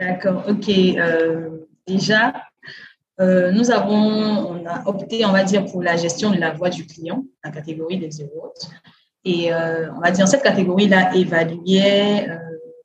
[0.00, 0.68] D'accord, ok.
[0.68, 2.44] Euh, déjà,
[3.20, 6.70] euh, nous avons on a opté, on va dire, pour la gestion de la voix
[6.70, 8.52] du client, la catégorie des zéro
[9.24, 12.28] Et euh, on va dire, cette catégorie-là évaluait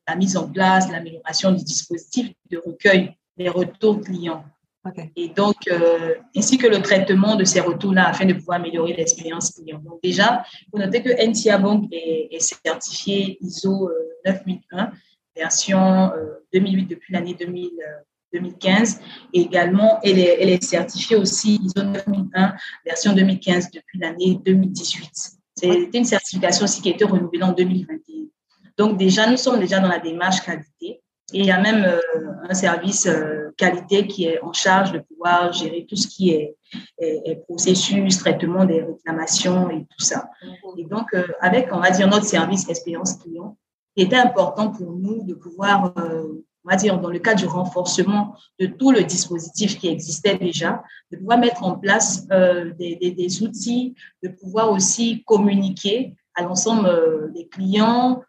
[0.07, 4.43] la mise en place, l'amélioration du dispositif de recueil des retours clients.
[4.85, 5.11] Okay.
[5.15, 9.51] Et donc, euh, ainsi que le traitement de ces retours-là afin de pouvoir améliorer l'expérience
[9.51, 9.79] client.
[9.79, 13.89] Donc, déjà, vous notez que NTIA Bank est, est certifié ISO
[14.25, 14.91] 9001
[15.35, 16.11] version
[16.53, 18.95] 2008 euh, depuis l'année 2015.
[18.95, 25.09] Euh, et également, elle est, certifiée aussi ISO 9001 version 2015 depuis l'année 2018.
[25.55, 28.25] C'est une certification aussi qui a été renouvelée en 2021.
[28.77, 31.01] Donc déjà, nous sommes déjà dans la démarche qualité.
[31.31, 31.99] Et il y a même euh,
[32.49, 33.07] un service
[33.55, 36.55] qualité qui est en charge de pouvoir gérer tout ce qui est,
[37.47, 40.29] processus, traitement des réclamations et tout ça.
[40.77, 43.57] Et donc, avec, on va dire, notre service expérience client,
[43.95, 47.45] il était important pour nous de pouvoir, euh, on va dire, dans le cadre du
[47.45, 53.43] renforcement de tout le dispositif qui existait déjà, de pouvoir mettre en place euh, des,
[53.43, 58.21] outils, de pouvoir aussi communiquer à l'ensemble euh, des clients,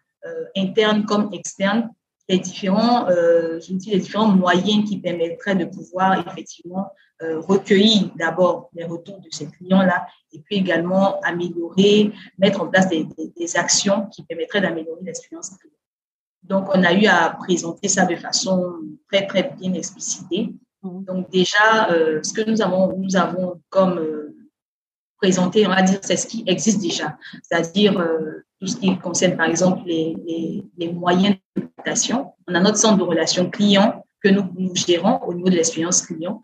[0.56, 1.90] internes comme externes,
[2.28, 6.90] les différents euh, outils, les différents moyens qui permettraient de pouvoir effectivement
[7.22, 12.88] euh, recueillir d'abord les retours de ces clients-là et puis également améliorer, mettre en place
[12.88, 15.74] des, des, des actions qui permettraient d'améliorer l'expérience client.
[16.42, 18.74] Donc, on a eu à présenter ça de façon
[19.10, 20.52] très, très bien explicitée.
[20.82, 21.04] Mmh.
[21.04, 24.36] Donc, déjà, euh, ce que nous avons, nous avons comme euh,
[25.18, 27.16] présenté, on va dire, c'est ce qui existe déjà.
[27.42, 27.94] C'est-à-dire
[28.60, 31.36] tout ce qui concerne, par exemple, les, les, les moyens
[32.46, 36.40] On a notre centre de relations clients que nous, gérons au niveau de l'expérience client.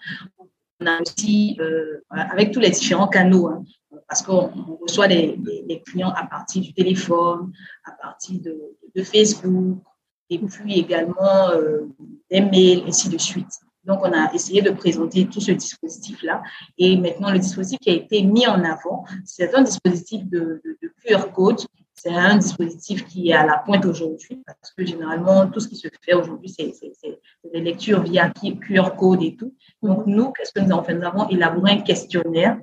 [0.80, 3.64] On a aussi, euh, avec tous les différents canaux, hein,
[4.08, 4.50] parce qu'on
[4.80, 5.38] reçoit les,
[5.86, 7.52] clients à partir du téléphone,
[7.84, 9.78] à partir de, Facebook,
[10.28, 11.86] et puis également euh,
[12.30, 13.60] des mails, ainsi de suite.
[13.84, 16.42] Donc, on a essayé de présenter tout ce dispositif-là.
[16.76, 20.60] Et maintenant, le dispositif qui a été mis en avant, c'est un dispositif de
[21.02, 21.60] QR code.
[22.02, 25.76] C'est un dispositif qui est à la pointe aujourd'hui parce que généralement, tout ce qui
[25.76, 26.72] se fait aujourd'hui, c'est
[27.52, 29.54] des lectures via QR code et tout.
[29.82, 32.58] Donc, nous, qu'est-ce que nous avons fait Nous avons élaboré un questionnaire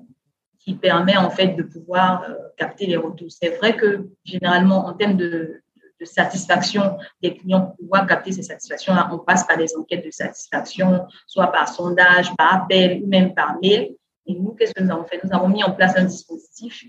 [0.57, 3.27] qui permet en fait de pouvoir euh, capter les retours.
[3.29, 5.61] C'est vrai que généralement, en termes de,
[6.03, 11.05] satisfaction des clients pour pouvoir capter ces satisfactions-là, on passe par des enquêtes de satisfaction,
[11.27, 13.95] soit par sondage, par appel ou même par mail.
[14.25, 15.19] Et nous, qu'est-ce que nous avons fait?
[15.23, 16.85] Nous avons mis en place un dispositif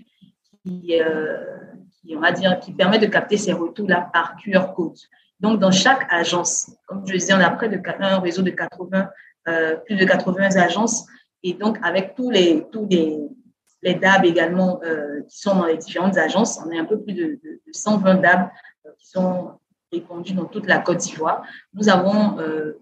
[0.63, 1.59] qui, euh,
[2.01, 4.97] qui, on va dire, qui permet de capter ces retours-là par QR code.
[5.39, 9.09] Donc, dans chaque agence, comme je disais, on a près de un réseau de 80,
[9.47, 11.05] euh, plus de 80 agences.
[11.43, 13.17] Et donc, avec tous les, tous les,
[13.81, 17.13] les DAB également euh, qui sont dans les différentes agences, on a un peu plus
[17.13, 18.49] de, de, de 120 DAB
[18.97, 19.59] qui sont
[19.91, 21.43] répandus dans toute la Côte d'Ivoire.
[21.73, 22.79] Nous avons, euh,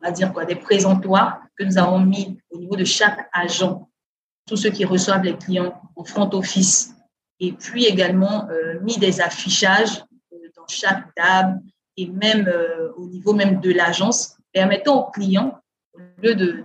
[0.00, 3.88] on va dire quoi, des présentoirs que nous avons mis au niveau de chaque agent,
[4.46, 6.94] tous ceux qui reçoivent les clients en front office,
[7.42, 9.98] et puis également euh, mis des affichages
[10.32, 11.60] euh, dans chaque table
[11.96, 15.58] et même euh, au niveau même de l'agence, permettant aux clients,
[15.92, 16.64] au lieu de,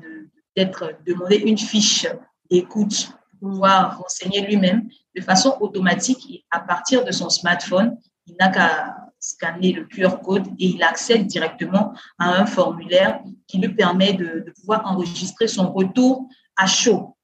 [0.55, 2.07] d'être demandé une fiche
[2.49, 8.49] d'écoute pour pouvoir renseigner lui-même de façon automatique à partir de son smartphone, il n'a
[8.49, 14.13] qu'à scanner le QR code et il accède directement à un formulaire qui lui permet
[14.13, 17.16] de, de pouvoir enregistrer son retour à chaud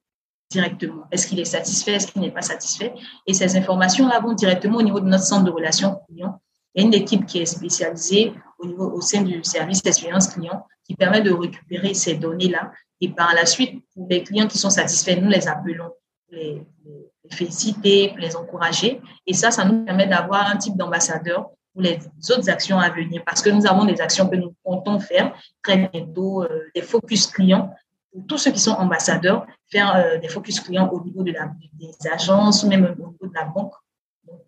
[0.53, 1.03] directement.
[1.11, 2.93] Est-ce qu'il est satisfait, est-ce qu'il n'est pas satisfait?
[3.27, 6.39] Et ces informations-là vont directement au niveau de notre centre de relations clients.
[6.73, 10.95] Il y a une équipe qui est spécialisée au, sein du service d'expérience client qui
[10.95, 12.71] permet de récupérer ces données-là.
[13.01, 15.91] Et par la suite, pour les clients qui sont satisfaits, nous les appelons
[16.29, 19.01] les, les les féliciter, les encourager.
[19.25, 23.23] Et ça, ça nous permet d'avoir un type d'ambassadeur pour les autres actions à venir
[23.25, 27.27] parce que nous avons des actions que nous comptons faire très bientôt, euh, des focus
[27.27, 27.73] clients
[28.11, 31.45] pour tous ceux qui sont ambassadeurs, faire euh, des focus clients au niveau de la,
[31.73, 33.73] des agences ou même au niveau de la banque.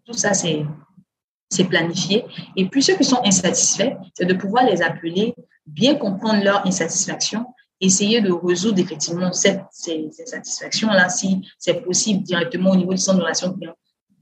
[0.06, 2.26] Tout ça, c'est planifié.
[2.56, 5.36] Et puis ceux qui sont insatisfaits, c'est de pouvoir les appeler,
[5.66, 7.42] bien comprendre leur insatisfaction
[7.82, 12.98] essayer de résoudre effectivement cette, ces, ces satisfactions-là, si c'est possible directement au niveau du
[12.98, 13.76] centre de relation client.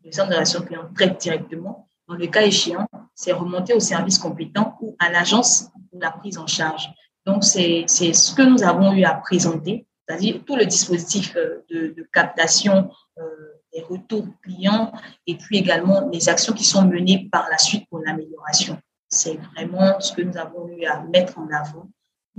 [0.03, 1.87] Le centre de relation client traite directement.
[2.07, 6.37] dans le cas échéant, c'est remonté au service compétent ou à l'agence de la prise
[6.37, 6.89] en charge.
[7.25, 11.87] Donc, c'est ce que nous avons eu à présenter, c'est-à-dire tout le dispositif euh, de,
[11.87, 13.23] de captation euh,
[13.73, 14.91] des retours clients
[15.25, 18.79] et puis également les actions qui sont menées par la suite pour l'amélioration.
[19.09, 21.87] C'est vraiment ce que nous avons eu à mettre en avant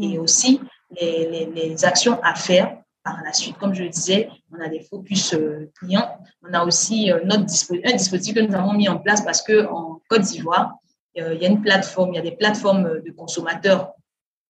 [0.01, 0.61] et aussi
[1.01, 3.59] les, les, les actions à faire par la suite.
[3.59, 6.17] Comme je le disais, on a des focus euh, clients.
[6.49, 9.67] On a aussi notre dispositif, un dispositif que nous avons mis en place parce que
[9.67, 10.75] en Côte d'Ivoire,
[11.17, 13.93] il y a une plateforme, il y a des plateformes de consommateurs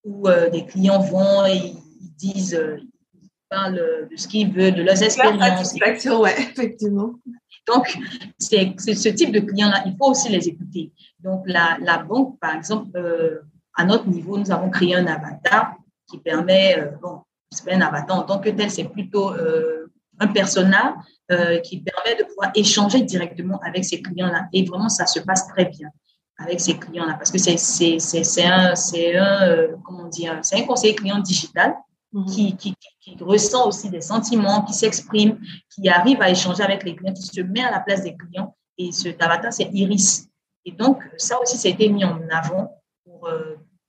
[0.02, 2.58] où des clients vont et ils disent,
[3.54, 5.74] parlent de ce qu'ils veulent, de leurs expériences.
[5.74, 7.14] Ouais, effectivement.
[7.66, 7.98] Donc,
[8.38, 10.92] c'est ce type de clients-là, il faut aussi les écouter.
[11.20, 12.88] Donc, la, la banque, par exemple,
[13.74, 15.74] à notre niveau, nous avons créé un avatar
[16.10, 17.20] qui permet, bon,
[17.54, 19.86] c'est un avatar en tant que tel, c'est plutôt euh,
[20.18, 20.94] un personnage
[21.30, 24.46] euh, qui permet de pouvoir échanger directement avec ces clients-là.
[24.52, 25.88] Et vraiment, ça se passe très bien
[26.36, 31.76] avec ces clients-là parce que c'est un un euh, comment dire un conseiller client digital
[32.20, 32.26] mhm.
[32.26, 35.38] qui, qui, qui ressent aussi des sentiments, qui s'exprime,
[35.70, 38.56] qui arrive à échanger avec les clients, qui se met à la place des clients.
[38.78, 40.28] Et ce avatar, c'est Iris.
[40.64, 43.28] Et donc, ça aussi, ça a été mis en avant pour,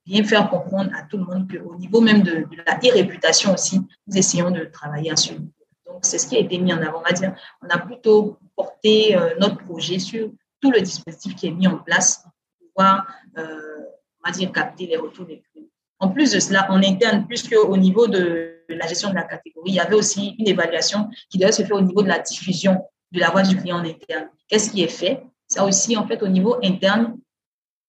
[0.05, 3.79] bien faire comprendre à tout le monde qu'au niveau même de, de la e-réputation aussi,
[3.79, 5.51] nous essayons de travailler à ce niveau.
[5.85, 6.99] Donc, c'est ce qui a été mis en avant.
[6.99, 10.29] On va dire, on a plutôt porté euh, notre projet sur
[10.61, 13.07] tout le dispositif qui est mis en place pour pouvoir,
[13.38, 13.79] euh,
[14.23, 15.55] on va dire, capter les retours des clients.
[15.99, 19.71] En plus de cela, en interne, puisque au niveau de la gestion de la catégorie,
[19.71, 22.84] il y avait aussi une évaluation qui devait se faire au niveau de la diffusion
[23.12, 24.29] de la voix du client en interne.
[24.47, 25.23] Qu'est-ce qui est fait?
[25.47, 27.17] Ça aussi, en fait, au niveau interne,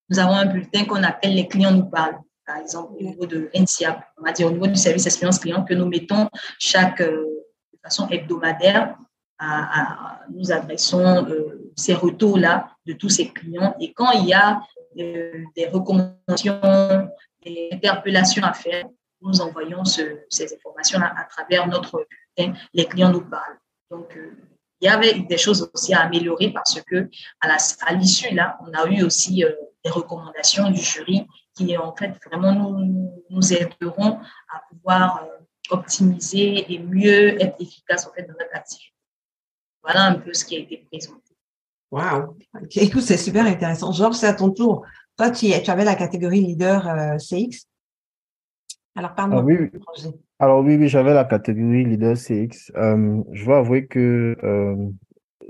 [0.09, 2.19] nous avons un bulletin qu'on appelle Les clients nous parlent.
[2.47, 5.65] Par exemple, au niveau de NCIAP, on va dire au niveau du service expérience client
[5.65, 6.29] que nous mettons
[6.61, 7.25] chaque, euh,
[7.73, 8.97] de façon hebdomadaire,
[10.31, 13.75] nous adressons euh, ces retours-là de tous ces clients.
[13.81, 14.61] Et quand il y a
[14.99, 16.61] euh, des recommandations,
[17.73, 18.85] interpellations à faire,
[19.21, 22.07] nous envoyons ce, ces informations-là à travers notre
[22.37, 22.59] bulletin.
[22.75, 23.59] Les clients nous parlent.
[23.91, 24.19] Donc,
[24.81, 27.09] il y avait des choses aussi à améliorer parce que
[27.41, 29.45] à l'issue, là, on a eu aussi
[29.85, 34.19] des recommandations du jury qui, en fait, vraiment nous, nous aideront
[34.53, 35.37] à pouvoir euh,
[35.71, 38.93] optimiser et mieux être efficace en fait, dans notre activité.
[39.83, 41.23] Voilà un peu ce qui a été présenté.
[41.91, 42.37] Wow.
[42.75, 43.93] Écoute, c'est super intéressant.
[43.93, 44.85] Georges, c'est à ton tour.
[45.17, 47.67] Toi, tu, tu avais la catégorie leader euh, CX.
[48.95, 49.41] Alors, parle-moi.
[49.41, 49.71] Ah, oui,
[50.39, 52.71] Alors, oui, oui, j'avais la catégorie leader CX.
[52.77, 54.77] Euh, je dois avouer que euh,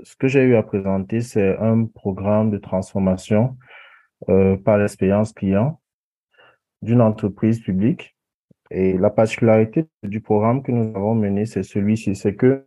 [0.03, 3.57] ce que j'ai eu à présenter, c'est un programme de transformation
[4.65, 5.79] par l'expérience client
[6.81, 8.17] d'une entreprise publique.
[8.71, 12.65] Et la particularité du programme que nous avons mené, c'est celui-ci, c'est que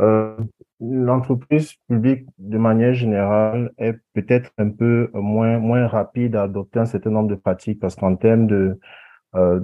[0.00, 0.36] euh,
[0.80, 6.86] l'entreprise publique, de manière générale, est peut-être un peu moins moins rapide à adopter un
[6.86, 8.78] certain nombre de pratiques parce qu'en termes de
[9.36, 9.60] euh,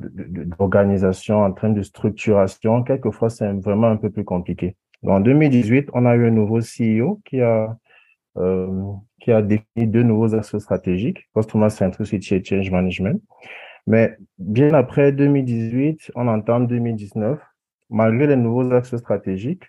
[0.59, 4.77] d'organisation, en termes de structuration, quelquefois c'est vraiment un peu plus compliqué.
[5.07, 7.77] En 2018, on a eu un nouveau CEO qui a
[8.39, 13.21] euh, qui a défini deux nouveaux axes stratégiques, Customer Centricity et Change Management.
[13.87, 17.41] Mais bien après 2018, on entame 2019,
[17.91, 19.65] malgré les nouveaux axes stratégiques,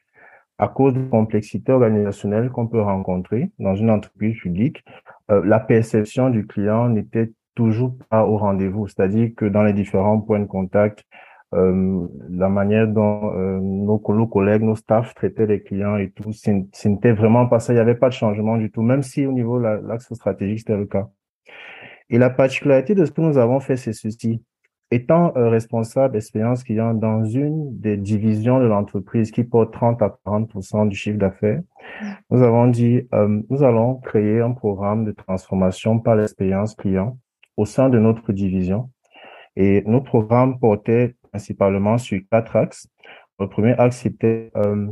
[0.62, 4.86] à cause de la complexité organisationnelle qu'on peut rencontrer dans une entreprise publique,
[5.32, 8.88] euh, la perception du client n'était toujours pas au rendez-vous.
[8.88, 11.04] C'est-à-dire que dans les différents points de contact,
[11.56, 16.88] euh, la manière dont euh, nos, collègues, nos staffs traitaient les clients et tout, ce
[16.88, 17.74] n'était vraiment pas ça.
[17.74, 20.60] Il n'y avait pas de changement du tout, même si au niveau de l'axe stratégique,
[20.60, 21.10] c'était le cas.
[22.12, 24.44] Et la particularité de ce que nous avons fait, c'est ceci.
[24.94, 30.18] Étant euh, responsable d'expérience client dans une des divisions de l'entreprise qui porte 30 à
[30.26, 31.62] 40 du chiffre d'affaires,
[32.30, 37.18] nous avons dit, euh, nous allons créer un programme de transformation par l'expérience client
[37.56, 38.90] au sein de notre division.
[39.56, 42.88] Et nos programmes portaient principalement sur quatre axes.
[43.40, 44.88] Le premier axe, c'était euh,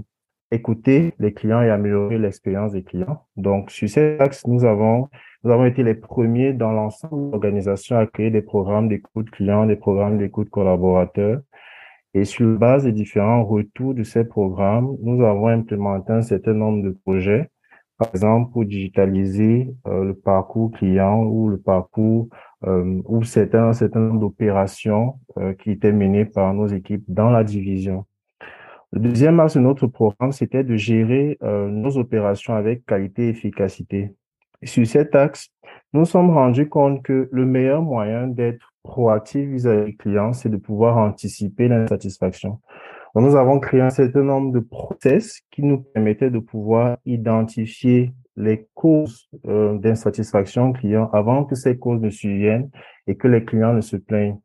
[0.51, 3.25] écouter les clients et améliorer l'expérience des clients.
[3.35, 5.09] Donc, sur cet axe, nous avons,
[5.43, 9.65] nous avons été les premiers dans l'ensemble de l'organisation à créer des programmes d'écoute clients,
[9.65, 11.41] des programmes d'écoute collaborateurs.
[12.13, 16.83] Et sur base des différents retours de ces programmes, nous avons implémenté un certain nombre
[16.83, 17.49] de projets,
[17.97, 22.29] par exemple pour digitaliser euh, le parcours client ou le parcours
[22.65, 27.29] euh, ou c'est un certain nombre d'opérations euh, qui étaient menées par nos équipes dans
[27.29, 28.05] la division.
[28.91, 33.29] Le deuxième axe de notre programme, c'était de gérer euh, nos opérations avec qualité et
[33.29, 34.15] efficacité.
[34.63, 35.49] Sur cet axe,
[35.93, 40.49] nous nous sommes rendus compte que le meilleur moyen d'être proactif vis-à-vis du client, c'est
[40.49, 42.59] de pouvoir anticiper l'insatisfaction.
[43.15, 48.67] Nous avons créé un certain nombre de process qui nous permettaient de pouvoir identifier les
[48.75, 52.69] causes euh, d'insatisfaction client avant que ces causes ne surviennent
[53.07, 54.39] et que les clients ne se plaignent.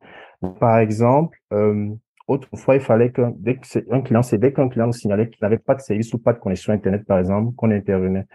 [0.59, 1.89] Par exemple, euh,
[2.27, 5.57] autrefois, il fallait que dès qu'un client, c'est dès qu'un client nous signalait qu'il n'avait
[5.59, 8.25] pas de service ou pas de connexion Internet, par exemple, qu'on intervenait.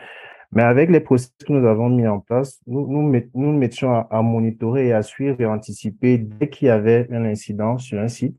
[0.52, 4.08] Mais avec les processus que nous avons mis en place, nous nous, nous mettions à,
[4.10, 8.08] à, monitorer et à suivre et anticiper dès qu'il y avait un incident sur un
[8.08, 8.36] site,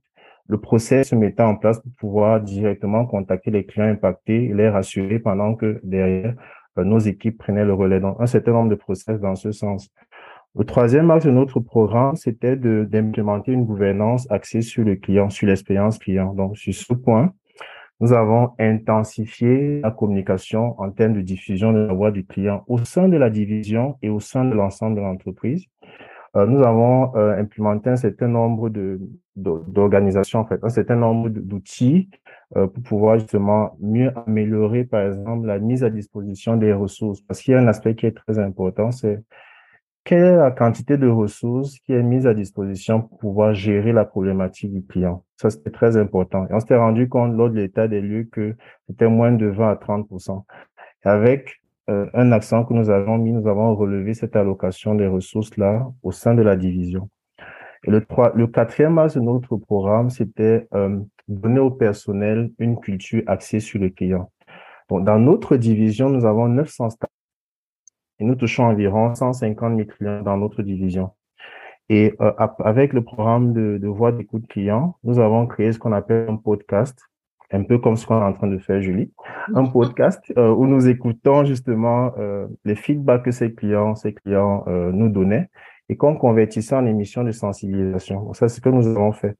[0.47, 4.68] le process se mettait en place pour pouvoir directement contacter les clients impactés et les
[4.68, 6.36] rassurer pendant que derrière,
[6.78, 8.01] euh, nos équipes prenaient le relais.
[8.01, 9.89] Donc, un certain nombre de process dans ce sens.
[10.53, 15.47] Le troisième axe de notre programme, c'était d'implémenter une gouvernance axée sur le client, sur
[15.47, 16.34] l'expérience client.
[16.34, 17.34] Donc, sur ce point,
[18.02, 22.84] nous avons intensifié la communication en termes de diffusion de la voix du client au
[22.84, 25.68] sein de la division et au sein de l'ensemble de l'entreprise.
[26.36, 28.99] Euh, nous avons euh, implémenté un certain nombre de
[29.38, 32.10] d'organisations, en fait, un certain nombre d'outils
[32.58, 37.22] euh, pour pouvoir justement mieux améliorer, par exemple, la mise à disposition des ressources.
[37.22, 39.24] Parce qu'il y a un aspect qui est très important, c'est
[40.04, 44.04] quelle est la quantité de ressources qui est mise à disposition pour pouvoir gérer la
[44.06, 45.24] problématique du client?
[45.38, 46.45] Ça, c'était très important.
[46.49, 48.56] Et on s'était rendu compte lors de l'état des lieux que
[48.88, 50.08] c'était moins de 20 à 30
[51.06, 55.08] et Avec euh, un accent que nous avons mis, nous avons relevé cette allocation des
[55.08, 57.10] ressources-là au sein de la division.
[57.84, 62.80] Et le, trois, le quatrième axe de notre programme, c'était euh, donner au personnel une
[62.80, 64.32] culture axée sur le client.
[64.89, 67.11] Donc, dans notre division, nous avons 900 staff
[68.22, 71.12] et nous touchons environ 150 000 clients dans notre division.
[71.90, 72.32] Et euh,
[72.64, 76.38] avec le programme de, de voix d'écoute client, nous avons créé ce qu'on appelle un
[76.38, 76.98] podcast
[77.52, 79.12] un peu comme ce qu'on est en train de faire, Julie,
[79.54, 84.64] un podcast euh, où nous écoutons justement euh, les feedbacks que ces clients, ces clients
[84.68, 85.50] euh, nous donnaient
[85.90, 88.34] et qu'on convertissait en émission de sensibilisation.
[88.34, 89.36] Ça, c'est ce que nous avons fait.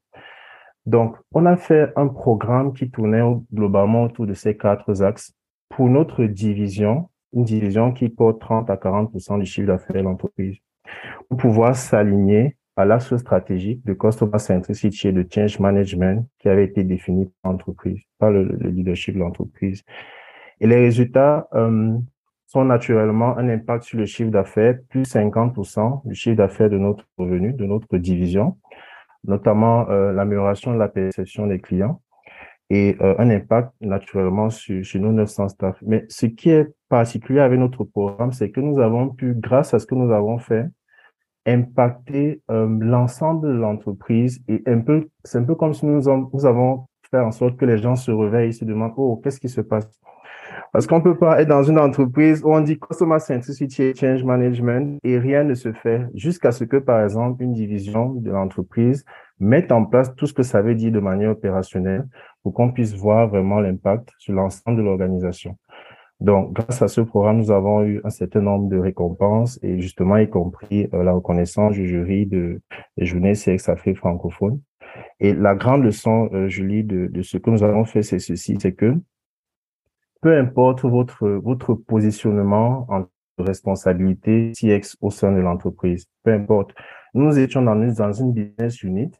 [0.84, 3.22] Donc, on a fait un programme qui tournait
[3.54, 5.32] globalement autour de ces quatre axes
[5.70, 10.56] pour notre division, une division qui porte 30 à 40 du chiffre d'affaires de l'entreprise,
[11.28, 16.64] pour pouvoir s'aligner à l'axe stratégique de Customer Centricity et de Change Management qui avait
[16.64, 19.82] été défini par l'entreprise, par le, leadership de l'entreprise.
[20.60, 21.98] Et les résultats euh,
[22.46, 27.06] sont naturellement un impact sur le chiffre d'affaires, plus 50% du chiffre d'affaires de notre
[27.18, 28.56] revenu, de notre division,
[29.24, 32.00] notamment euh, l'amélioration de la perception des clients
[32.70, 35.76] et euh, un impact naturellement sur, sur nos 900 staff.
[35.82, 39.78] Mais ce qui est particulier avec notre programme, c'est que nous avons pu, grâce à
[39.78, 40.66] ce que nous avons fait,
[41.46, 44.62] impacter euh, l'ensemble de l'entreprise et
[45.24, 48.50] c'est un peu comme si nous, avons fait en sorte que les gens se réveillent
[48.50, 49.88] et se demandent, oh, qu'est-ce qui se passe?
[50.70, 54.98] Parce qu'on peut pas être dans une entreprise où on dit Customer Centricity Change Management
[55.02, 59.06] et rien ne se fait jusqu'à ce que, par exemple, une division de l'entreprise
[59.40, 62.06] mette en place tout ce que ça veut dire de manière opérationnelle
[62.42, 65.56] pour qu'on puisse voir vraiment l'impact sur l'ensemble de l'organisation.
[66.22, 70.18] Donc, grâce à ce programme, nous avons eu un certain nombre de récompenses et justement,
[70.18, 72.60] y compris euh, la reconnaissance du jury de,
[72.96, 74.60] des journées CX Afrique francophone.
[75.18, 78.56] Et la grande leçon, euh, Julie, de, de, ce que nous avons fait, c'est ceci,
[78.60, 78.94] c'est que
[80.20, 83.06] peu importe votre, votre positionnement en
[83.38, 86.72] responsabilité CX au sein de l'entreprise, peu importe.
[87.14, 89.10] Nous étions dans dans une business unit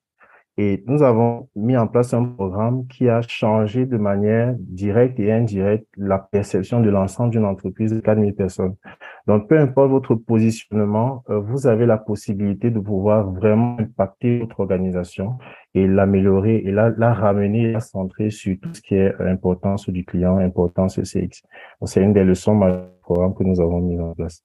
[0.59, 5.33] et nous avons mis en place un programme qui a changé de manière directe et
[5.33, 8.75] indirecte la perception de l'ensemble d'une entreprise de 4000 personnes.
[9.27, 14.61] Donc, peu importe votre positionnement, euh, vous avez la possibilité de pouvoir vraiment impacter votre
[14.61, 15.39] organisation
[15.75, 20.05] et l'améliorer et la, la ramener, la centrer sur tout ce qui est l'importance du
[20.05, 21.43] client, l'importance du CX.
[21.87, 24.43] C'est une des leçons du programme que nous avons mis en place.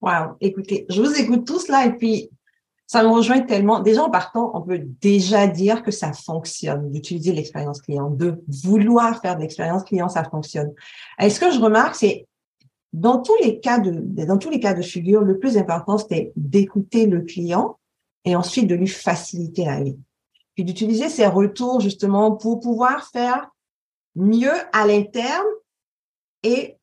[0.00, 2.30] Wow, écoutez, je vous écoute tous là et puis
[2.92, 3.80] ça me rejoint tellement.
[3.80, 9.18] Déjà, en partant, on peut déjà dire que ça fonctionne d'utiliser l'expérience client, de vouloir
[9.22, 10.74] faire de l'expérience client, ça fonctionne.
[11.18, 12.26] Et ce que je remarque, c'est
[12.92, 13.92] dans tous les cas de,
[14.26, 17.78] dans tous les cas de figure, le plus important, c'était d'écouter le client
[18.26, 19.96] et ensuite de lui faciliter la vie.
[20.54, 23.48] Puis d'utiliser ses retours justement pour pouvoir faire
[24.16, 25.46] mieux à l'interne
[26.42, 26.76] et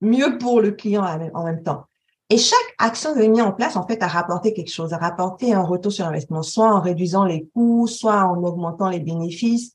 [0.00, 1.02] mieux pour le client
[1.34, 1.87] en même temps.
[2.30, 5.54] Et chaque action que mis en place, en fait, a rapporté quelque chose, a rapporté
[5.54, 9.72] un retour sur investissement, soit en réduisant les coûts, soit en augmentant les bénéfices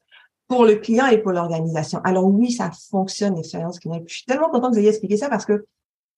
[0.47, 1.99] pour le client et pour l'organisation.
[2.04, 4.01] Alors oui, ça fonctionne, l'expérience client.
[4.06, 5.66] Je suis tellement contente que vous ayez expliqué ça parce que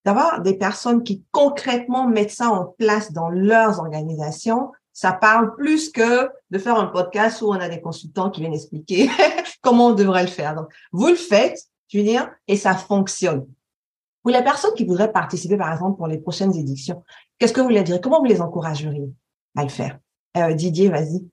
[0.03, 5.89] d'avoir des personnes qui concrètement mettent ça en place dans leurs organisations, ça parle plus
[5.89, 9.09] que de faire un podcast où on a des consultants qui viennent expliquer
[9.61, 10.55] comment on devrait le faire.
[10.55, 13.45] Donc, vous le faites, je veux dire, et ça fonctionne.
[14.25, 17.03] Pour les personnes qui voudraient participer, par exemple, pour les prochaines éditions,
[17.37, 18.01] qu'est-ce que vous les direz?
[18.01, 19.13] Comment vous les encourageriez
[19.55, 19.99] à le faire?
[20.35, 21.29] Euh, Didier, vas-y.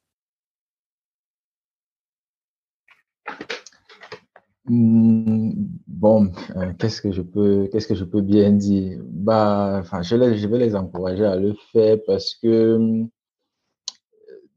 [4.66, 5.53] Hmm,
[5.86, 7.22] bon, euh, qu'est-ce que je
[8.05, 9.01] peux, bien dire?
[9.07, 13.09] Bah, enfin, je, je vais les encourager à le faire parce que hmm,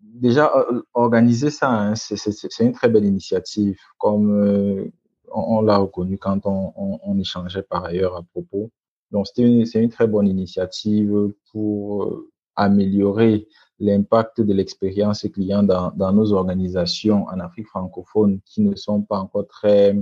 [0.01, 0.51] déjà
[0.93, 4.91] organiser ça, hein, c'est une très belle initiative, comme euh,
[5.33, 8.71] on, l'a reconnu quand on, on, échangeait par ailleurs à propos.
[9.11, 13.47] Donc, c'est une, très bonne initiative pour euh, améliorer
[13.79, 19.19] l'impact de l'expérience client dans, dans, nos organisations en Afrique francophone qui ne sont pas
[19.19, 19.95] encore très,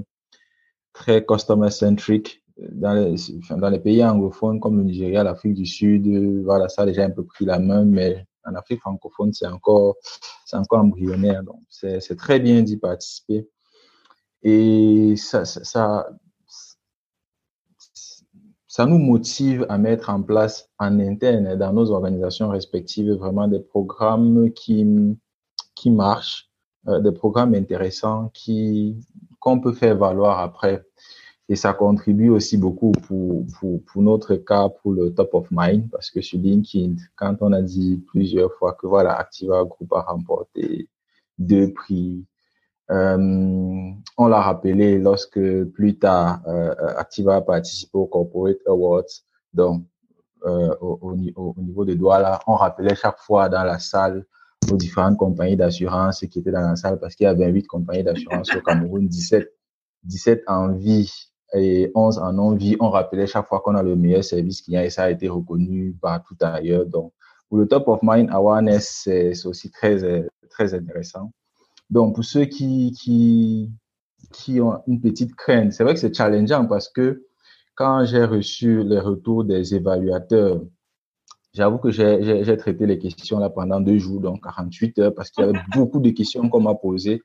[0.93, 2.41] très customer centric.
[2.57, 3.15] Dans les,
[3.49, 6.07] dans les pays anglophones comme le Nigeria, l'Afrique du Sud,
[6.43, 9.95] voilà, ça a déjà un peu pris la main, mais en Afrique francophone, c'est encore,
[10.45, 11.43] c'est encore embryonnaire.
[11.43, 13.47] Donc, c'est très bien d'y participer.
[14.43, 16.07] Et ça, ça,
[18.67, 23.59] ça nous motive à mettre en place en interne dans nos organisations respectives vraiment des
[23.59, 25.15] programmes qui,
[25.75, 26.49] qui marchent,
[26.87, 28.97] euh, des programmes intéressants qui
[29.39, 30.85] qu'on peut faire valoir après.
[31.49, 35.89] Et ça contribue aussi beaucoup pour, pour, pour, notre cas, pour le top of mind,
[35.91, 40.01] parce que sur LinkedIn, quand on a dit plusieurs fois que voilà, Activa Group a
[40.01, 40.89] remporté
[41.37, 42.25] deux prix
[42.89, 49.03] euh, on l'a rappelé lorsque plus tard, euh, Activa a participé au Corporate Awards.
[49.53, 49.83] Donc,
[50.45, 54.25] euh, au, au, niveau des Douala, on rappelait chaque fois dans la salle
[54.71, 58.03] aux différentes compagnies d'assurance qui étaient dans la salle parce qu'il y avait 28 compagnies
[58.03, 59.51] d'assurance au Cameroun, 17,
[60.03, 61.11] 17 en vie
[61.53, 62.75] et 11 en non-vie.
[62.79, 65.95] On rappelait chaque fois qu'on a le meilleur service client et ça a été reconnu
[66.01, 66.85] partout ailleurs.
[66.85, 67.13] Donc,
[67.49, 71.31] pour le top of mind awareness, c'est aussi très, très intéressant.
[71.89, 73.71] Donc, pour ceux qui, qui,
[74.33, 77.25] qui ont une petite crainte, c'est vrai que c'est challengeant parce que
[77.75, 80.61] quand j'ai reçu les retours des évaluateurs,
[81.53, 85.43] j'avoue que j'ai traité les questions là pendant deux jours, donc 48 heures, parce qu'il
[85.45, 87.21] y avait beaucoup de questions qu'on m'a posées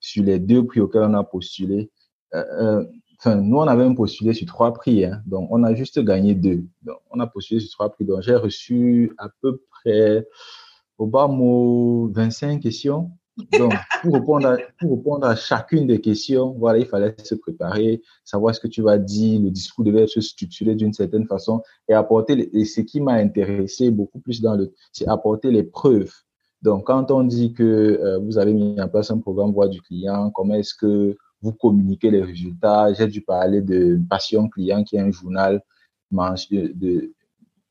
[0.00, 1.90] sur les deux prix auxquels on a postulé.
[2.34, 2.84] Euh, euh,
[3.18, 6.64] enfin, nous, on avait postulé sur trois prix, hein, donc on a juste gagné deux.
[6.82, 8.04] Donc, on a postulé sur trois prix.
[8.04, 10.26] Donc, j'ai reçu à peu près,
[10.98, 13.10] au bas mot, 25 questions.
[13.58, 13.72] Donc,
[14.02, 18.54] pour répondre, à, pour répondre à chacune des questions, voilà, il fallait se préparer, savoir
[18.54, 22.50] ce que tu vas dire, le discours devait être structuré d'une certaine façon et apporter,
[22.56, 26.12] et ce qui m'a intéressé beaucoup plus dans le, c'est apporter les preuves.
[26.62, 29.80] Donc, quand on dit que euh, vous avez mis en place un programme voix du
[29.80, 32.92] client, comment est-ce que vous communiquez les résultats?
[32.92, 35.62] J'ai dû parler de Passion Client, qui est un journal
[36.10, 37.12] mensuel, de,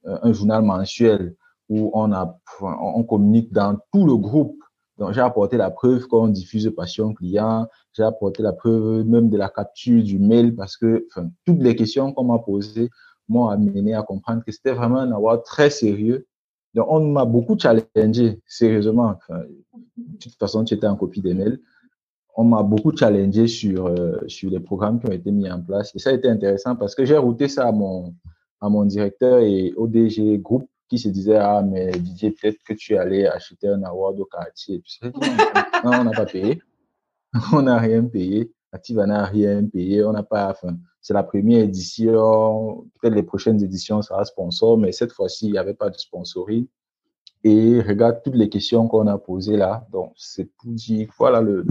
[0.05, 1.35] euh, un journal mensuel
[1.67, 4.55] où on a, on communique dans tout le groupe
[4.97, 7.67] donc, j'ai apporté la preuve qu'on diffuse Passion Client.
[7.93, 11.75] J'ai apporté la preuve même de la capture du mail parce que enfin, toutes les
[11.75, 12.89] questions qu'on m'a posées
[13.29, 16.25] m'ont amené à comprendre que c'était vraiment un award très sérieux.
[16.73, 19.15] Donc, on m'a beaucoup challengé, sérieusement.
[19.29, 21.59] De toute façon, tu étais en copie des mails.
[22.35, 25.95] On m'a beaucoup challengé sur, euh, sur les programmes qui ont été mis en place.
[25.95, 28.13] Et ça a été intéressant parce que j'ai routé ça à mon,
[28.61, 32.73] à mon directeur et au DG groupe qui se disait, ah, mais Didier, peut-être que
[32.73, 34.81] tu allais acheter un award au quartier.
[35.03, 35.11] non,
[35.83, 36.61] on n'a pas payé.
[37.53, 38.51] On n'a rien payé.
[38.71, 40.03] Activa n'a rien payé.
[40.03, 42.85] On n'a pas, enfin, c'est la première édition.
[42.99, 46.67] Peut-être les prochaines éditions sera sponsor, mais cette fois-ci, il n'y avait pas de sponsoring.
[47.43, 49.85] Et regarde toutes les questions qu'on a posées là.
[49.91, 51.65] Donc, c'est pour dire, voilà, le,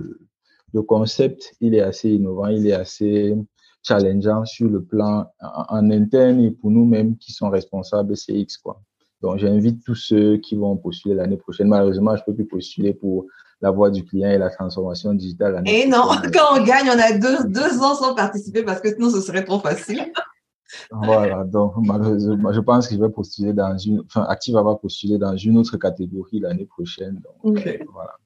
[0.73, 3.35] le concept, il est assez innovant, il est assez
[3.83, 8.83] challengeant sur le plan en, en interne et pour nous-mêmes qui sont responsables CX, quoi.
[9.23, 11.69] Donc, j'invite tous ceux qui vont postuler l'année prochaine.
[11.69, 13.27] Malheureusement, je ne peux plus postuler pour
[13.61, 15.63] la voie du client et la transformation digitale.
[15.67, 16.03] Et non,
[16.33, 19.45] quand on gagne, on a deux, deux ans sans participer parce que sinon, ce serait
[19.45, 20.13] trop facile.
[20.91, 25.17] voilà, donc malheureusement, je pense que je vais postuler dans une, enfin, Active va postuler
[25.17, 27.21] dans une autre catégorie l'année prochaine.
[27.43, 28.17] Donc, euh, voilà.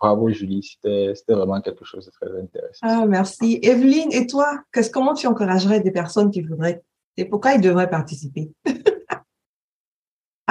[0.00, 2.78] Bravo Julie, c'était vraiment quelque chose de très intéressant.
[2.80, 3.58] Ah, merci.
[3.62, 4.60] Evelyne, et toi,
[4.94, 6.82] comment tu encouragerais des personnes qui voudraient,
[7.18, 8.50] et pourquoi ils devraient participer?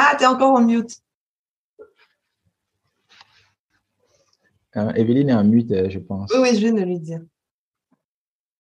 [0.02, 0.92] Ah, tu es encore en mute.
[4.78, 6.32] Euh, Evelyne est en mute, euh, je pense.
[6.34, 7.20] Oui, oui, je viens de lui dire.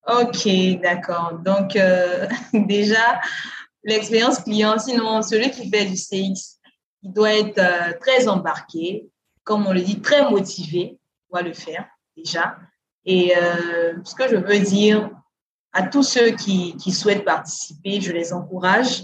[0.05, 0.49] Ok,
[0.81, 1.39] d'accord.
[1.39, 3.21] Donc, euh, déjà,
[3.85, 6.59] l'expérience client, sinon, celui qui fait du CX,
[7.03, 9.09] il doit être très embarqué,
[9.45, 11.87] comme on le dit, très motivé pour le faire,
[12.17, 12.57] déjà.
[13.05, 13.33] Et
[14.03, 15.09] ce que je veux dire
[15.71, 19.03] à tous ceux qui, souhaitent participer, je les encourage.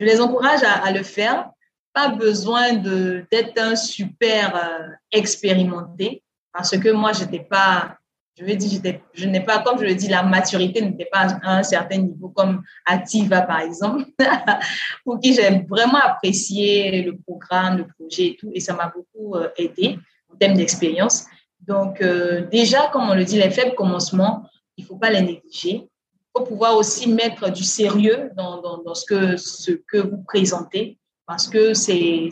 [0.00, 1.48] Je les encourage à le faire
[1.92, 6.22] pas besoin d'être un super euh, expérimenté
[6.52, 7.96] parce que moi j'étais pas
[8.38, 11.58] je veux dire je n'ai pas comme je le dis la maturité n'était pas à
[11.58, 14.04] un certain niveau comme Activa par exemple
[15.04, 19.36] pour qui j'ai vraiment apprécié le programme le projet et tout et ça m'a beaucoup
[19.36, 19.98] euh, aidé
[20.32, 21.26] en termes d'expérience
[21.60, 24.44] donc euh, déjà comme on le dit les faibles commencements
[24.80, 25.82] il ne faut pas les négliger.
[25.84, 30.22] Il faut pouvoir aussi mettre du sérieux dans, dans, dans ce, que, ce que vous
[30.22, 30.98] présentez
[31.30, 32.28] parce que c'est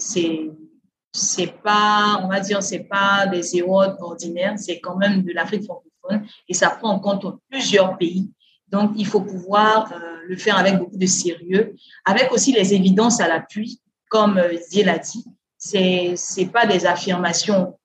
[1.12, 5.62] c'est pas, on va dire, c'est pas des érodes ordinaires, c'est quand même de l'Afrique
[5.62, 8.28] francophone et ça prend en compte plusieurs pays.
[8.66, 13.20] Donc, il faut pouvoir euh, le faire avec beaucoup de sérieux, avec aussi les évidences
[13.20, 15.24] à l'appui, comme euh, Dieu l'a dit.
[15.56, 17.78] C'est c'est pas des affirmations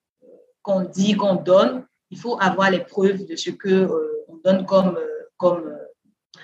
[0.64, 1.86] qu'on dit, qu'on donne.
[2.10, 4.98] Il faut avoir les preuves de ce que euh, on donne comme
[5.38, 5.78] comme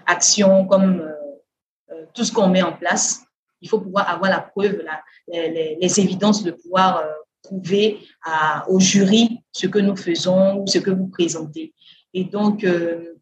[0.05, 1.11] action, comme
[2.13, 3.23] tout ce qu'on met en place.
[3.61, 4.81] Il faut pouvoir avoir la preuve,
[5.27, 7.05] les, évidences de pouvoir euh,
[7.41, 7.99] prouver
[8.67, 11.73] au jury ce que nous faisons ou ce que vous présentez.
[12.13, 13.15] Et donc, euh,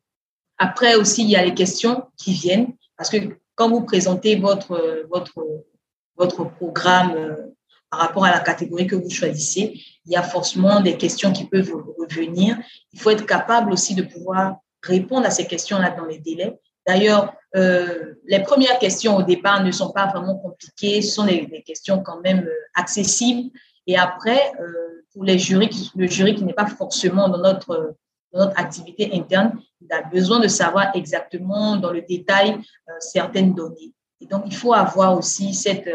[0.58, 3.18] après aussi, il y a les questions qui viennent parce que
[3.56, 5.44] quand vous présentez votre, votre,
[6.16, 7.36] votre programme euh,
[7.90, 11.46] par rapport à la catégorie que vous choisissez, il y a forcément des questions qui
[11.46, 12.58] peuvent revenir.
[12.94, 17.34] Il faut être capable aussi de pouvoir répondre à ces questions-là dans les délais D'ailleurs,
[17.58, 22.04] euh, les premières questions au départ ne sont pas vraiment compliquées, ce sont des, questions
[22.04, 23.50] quand même euh, accessibles.
[23.88, 27.96] Et après, euh, pour le jury qui n'est pas forcément dans notre,
[28.56, 32.60] activité interne, il a besoin de savoir exactement dans le détail
[33.00, 33.94] certaines données.
[34.22, 35.90] Et donc, il faut avoir aussi cette,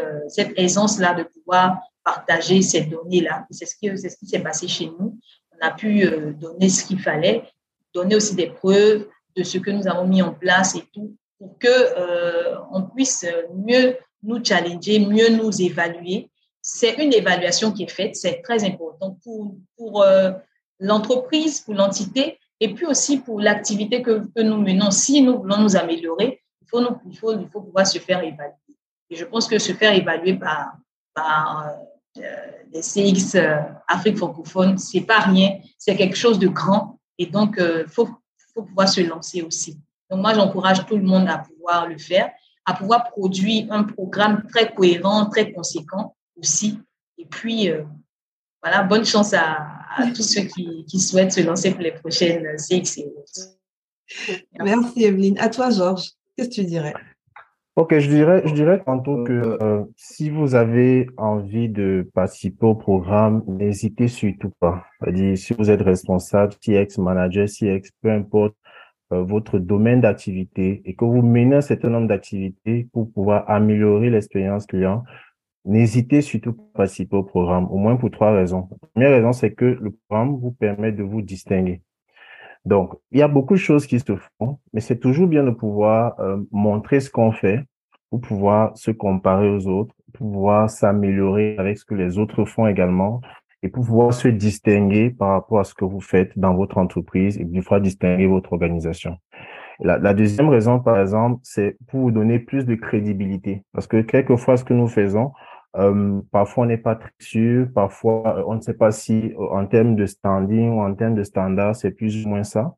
[0.57, 3.45] aisance-là de pouvoir partager ces données-là.
[3.49, 5.17] C'est ce qui s'est passé chez nous.
[5.53, 6.05] On a pu
[6.37, 7.45] donner ce qu'il fallait,
[7.93, 9.07] donner aussi des preuves,
[9.37, 13.25] de ce que nous avons mis en place et tout, pour que euh, on puisse
[13.53, 16.29] mieux nous challenger, mieux nous évaluer.
[16.61, 20.31] C'est une évaluation qui est faite, c'est très important pour, pour euh,
[20.79, 24.91] l'entreprise, pour l'entité, et puis aussi pour l'activité que, que, nous menons.
[24.91, 28.23] Si nous voulons nous améliorer, il faut, nous, il faut, il faut pouvoir se faire
[28.23, 28.53] évaluer.
[29.09, 30.77] Et je pense que se faire évaluer par,
[31.13, 31.73] par
[32.17, 32.21] euh,
[32.71, 33.37] les CX
[33.87, 36.99] Afrique francophone, c'est pas rien, c'est quelque chose de grand.
[37.17, 38.07] Et donc, il faut
[38.53, 39.79] faut pouvoir se lancer aussi.
[40.09, 42.31] Donc, moi, j'encourage tout le monde à pouvoir le faire,
[42.65, 46.79] à pouvoir produire un programme très cohérent, très conséquent aussi.
[47.17, 47.83] Et puis, euh,
[48.61, 49.67] voilà, bonne chance à,
[50.15, 53.13] tous ceux qui, qui, souhaitent se lancer pour les prochaines CX et
[54.59, 55.37] Merci, Evelyne.
[55.39, 56.11] À toi, Georges.
[56.35, 56.93] Qu'est-ce que tu dirais?
[57.75, 62.75] Ok, je dirais, je dirais tantôt que euh, si vous avez envie de participer au
[62.75, 64.85] programme, n'hésitez surtout pas.
[64.99, 68.72] C'est-à-dire, si vous êtes responsable, CX manager, CX, peu importe euh,
[69.21, 74.65] votre domaine d'activité et que vous menez un certain nombre d'activités pour pouvoir améliorer l'expérience
[74.65, 75.03] client,
[75.65, 78.67] n'hésitez surtout pas à participer au programme, au moins pour trois raisons.
[78.81, 81.81] La première raison, c'est que le programme vous permet de vous distinguer.
[82.65, 85.51] Donc, il y a beaucoup de choses qui se font, mais c'est toujours bien de
[85.51, 87.59] pouvoir euh, montrer ce qu'on fait
[88.09, 93.21] pour pouvoir se comparer aux autres, pouvoir s'améliorer avec ce que les autres font également
[93.63, 97.45] et pouvoir se distinguer par rapport à ce que vous faites dans votre entreprise et
[97.45, 99.17] pouvoir distinguer votre organisation.
[99.79, 103.63] La, deuxième raison, par exemple, c'est pour vous donner plus de crédibilité.
[103.73, 105.31] Parce que quelquefois, ce que nous faisons,
[105.77, 107.67] euh, parfois, on n'est pas très sûr.
[107.73, 111.15] Parfois, euh, on ne sait pas si, euh, en termes de standing ou en termes
[111.15, 112.75] de standard, c'est plus ou moins ça.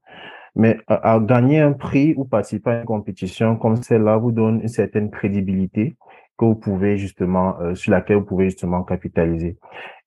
[0.56, 4.70] Mais à, gagner un prix ou participer à une compétition comme celle-là vous donne une
[4.70, 5.98] certaine crédibilité
[6.38, 9.58] que vous pouvez justement, sur laquelle vous pouvez justement capitaliser.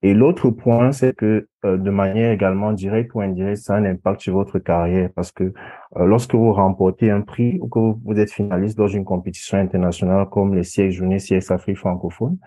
[0.03, 4.21] Et l'autre point, c'est que de manière également directe ou indirecte, ça a un impact
[4.21, 5.53] sur votre carrière parce que
[5.97, 10.55] lorsque vous remportez un prix ou que vous, êtes finaliste dans une compétition internationale comme
[10.55, 12.39] les CX Journées CX Afrique francophone,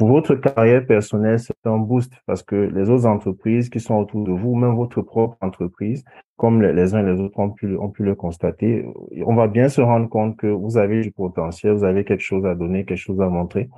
[0.00, 4.24] pour votre carrière personnelle, c'est un boost parce que les autres entreprises qui sont autour
[4.24, 6.04] de vous, même votre propre entreprise,
[6.38, 8.86] comme les, uns et les autres ont pu, ont pu le constater,
[9.26, 12.46] on va bien se rendre compte que vous avez du potentiel, vous avez quelque chose
[12.46, 13.68] à donner, quelque chose à montrer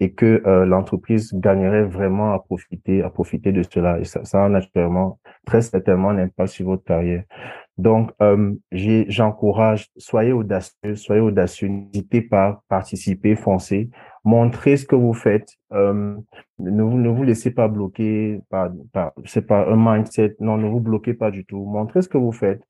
[0.00, 4.00] et que euh, l'entreprise gagnerait vraiment à profiter, à profiter de cela.
[4.00, 7.22] Et ça, ça a naturellement, très certainement un impact sur votre carrière.
[7.78, 13.88] Donc, euh, j'encourage, soyez audacieux, soyez audacieux, n'hésitez pas, participer, foncer,
[14.24, 15.56] montrez ce que vous faites.
[15.72, 16.16] Euh,
[16.58, 20.36] ne, vous, ne vous laissez pas bloquer par, par c'est pas un mindset.
[20.40, 21.64] Non, ne vous bloquez pas du tout.
[21.64, 22.62] Montrez ce que vous faites.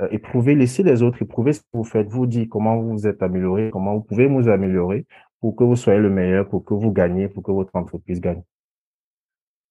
[0.00, 2.08] Euh, éprouvez, laissez les autres éprouver ce que vous faites.
[2.08, 5.06] Vous dites comment vous vous êtes amélioré, comment vous pouvez vous améliorer
[5.40, 8.42] pour que vous soyez le meilleur, pour que vous gagnez, pour que votre entreprise gagne.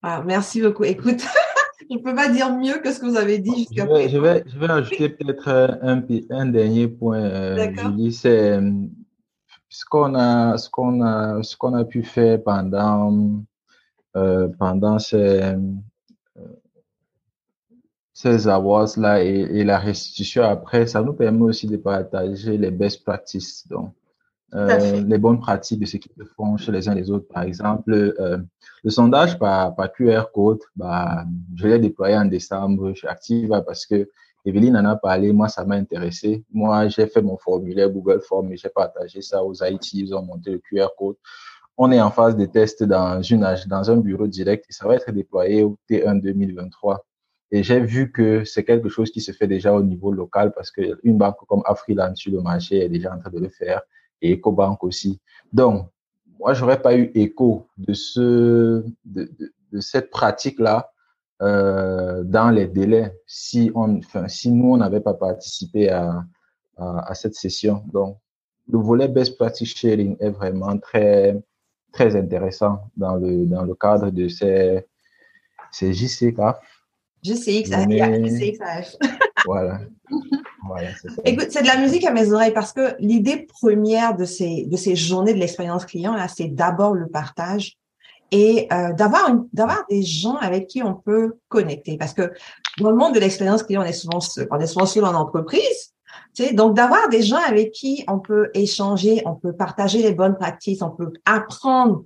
[0.02, 0.84] Ah, merci beaucoup.
[0.84, 1.20] Écoute,
[1.90, 4.08] je ne peux pas dire mieux que ce que vous avez dit jusqu'à présent.
[4.08, 8.12] Je vais, je vais ajouter peut-être un, un, dernier point, euh, Julie.
[8.12, 8.70] C'est euh,
[9.74, 13.42] ce qu'on a, ce qu'on a, ce qu'on a pu faire pendant,
[14.16, 15.58] euh, pendant ces, euh,
[18.12, 23.02] ces awards-là et, et, la restitution après, ça nous permet aussi de partager les best
[23.02, 23.66] practices.
[23.66, 23.92] Donc,
[24.54, 27.26] euh, les bonnes pratiques de ce qu'ils font chez les uns les autres.
[27.26, 28.38] Par exemple, euh,
[28.84, 31.24] le sondage par, par QR code, bah,
[31.56, 34.08] je l'ai déployé en décembre chez Activa parce que
[34.44, 36.44] Evelyne en a parlé, moi, ça m'a intéressé.
[36.52, 39.94] Moi, j'ai fait mon formulaire Google Form et j'ai partagé ça aux IT.
[39.94, 41.16] Ils ont monté le QR code.
[41.76, 44.94] On est en phase de test dans, une, dans un bureau direct et ça va
[44.94, 47.04] être déployé au T1 2023.
[47.50, 50.70] Et j'ai vu que c'est quelque chose qui se fait déjà au niveau local parce
[50.70, 53.80] qu'une banque comme Afriland sur le marché est déjà en train de le faire
[54.20, 55.20] et EcoBank aussi.
[55.52, 55.88] Donc,
[56.38, 59.30] moi, j'aurais pas eu écho de ce, de,
[59.72, 60.90] de, cette pratique-là
[61.42, 63.16] euh, dans les délais.
[63.26, 66.24] Si on, enfin, si nous, on n'avait pas participé à,
[66.76, 67.82] à, à, cette session.
[67.92, 68.18] Donc,
[68.68, 71.36] le volet best practice sharing est vraiment très,
[71.92, 74.86] très intéressant dans le, dans le cadre de ces,
[75.70, 76.40] ces JCK
[77.24, 77.70] GCX,
[79.46, 79.80] voilà.
[80.66, 80.90] voilà
[81.24, 84.76] Écoute, c'est de la musique à mes oreilles parce que l'idée première de ces, de
[84.76, 87.78] ces journées de l'expérience client, là, c'est d'abord le partage
[88.34, 91.96] et euh, d'avoir d'avoir des gens avec qui on peut connecter.
[91.96, 92.32] Parce que
[92.80, 95.14] dans le monde de l'expérience client, on est souvent seul, on est souvent seul en
[95.14, 95.94] entreprise.
[96.34, 100.12] Tu sais, donc d'avoir des gens avec qui on peut échanger, on peut partager les
[100.12, 102.04] bonnes pratiques, on peut apprendre.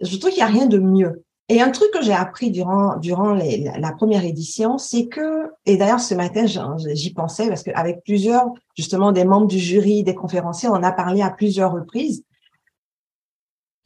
[0.00, 1.24] Je trouve qu'il n'y a rien de mieux.
[1.48, 5.76] Et un truc que j'ai appris durant durant les, la, première édition, c'est que et
[5.76, 8.46] d'ailleurs ce matin j'y pensais parce qu'avec plusieurs
[8.76, 12.22] justement des membres du jury, des conférenciers, on a parlé à plusieurs reprises.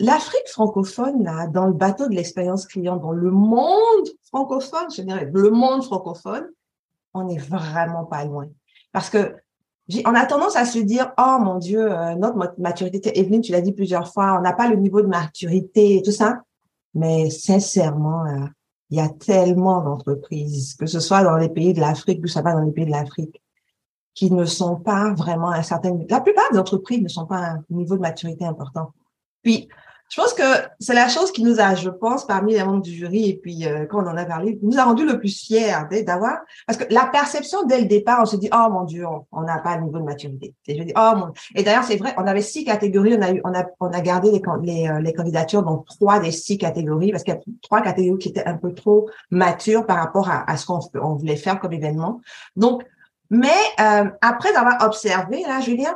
[0.01, 5.31] L'Afrique francophone là, dans le bateau de l'expérience client, dans le monde francophone, je dirais
[5.33, 6.47] le monde francophone,
[7.13, 8.47] on n'est vraiment pas loin.
[8.93, 9.37] Parce que
[10.07, 13.61] on a tendance à se dire oh mon Dieu euh, notre maturité Evelyne tu l'as
[13.61, 16.41] dit plusieurs fois on n'a pas le niveau de maturité et tout ça
[16.95, 18.25] mais sincèrement,
[18.91, 22.41] il y a tellement d'entreprises, que ce soit dans les pays de l'Afrique, que ce
[22.41, 23.43] soit dans les pays de l'Afrique,
[24.15, 27.39] qui ne sont pas vraiment à un certain La plupart des entreprises ne sont pas
[27.39, 28.93] à un niveau de maturité important.
[29.43, 29.69] Puis,
[30.11, 30.43] je pense que
[30.79, 33.67] c'est la chose qui nous a, je pense, parmi les membres du jury, et puis
[33.67, 35.73] euh, quand on en a parlé, nous a rendu le plus fiers
[36.07, 39.43] d'avoir, parce que la perception dès le départ, on se dit, oh mon Dieu, on
[39.43, 40.55] n'a pas le niveau de maturité.
[40.67, 41.13] Et oh.
[41.55, 44.01] Et d'ailleurs, c'est vrai, on avait six catégories, on a eu, on a, on a
[44.01, 47.81] gardé les, euh, les candidatures dans trois des six catégories, parce qu'il y a trois
[47.81, 51.59] catégories qui étaient un peu trop matures par rapport à, ce qu'on on voulait faire
[51.59, 52.21] comme événement.
[52.57, 52.85] Donc,
[53.31, 53.49] mais
[53.81, 55.95] euh, après avoir observé, là, dire,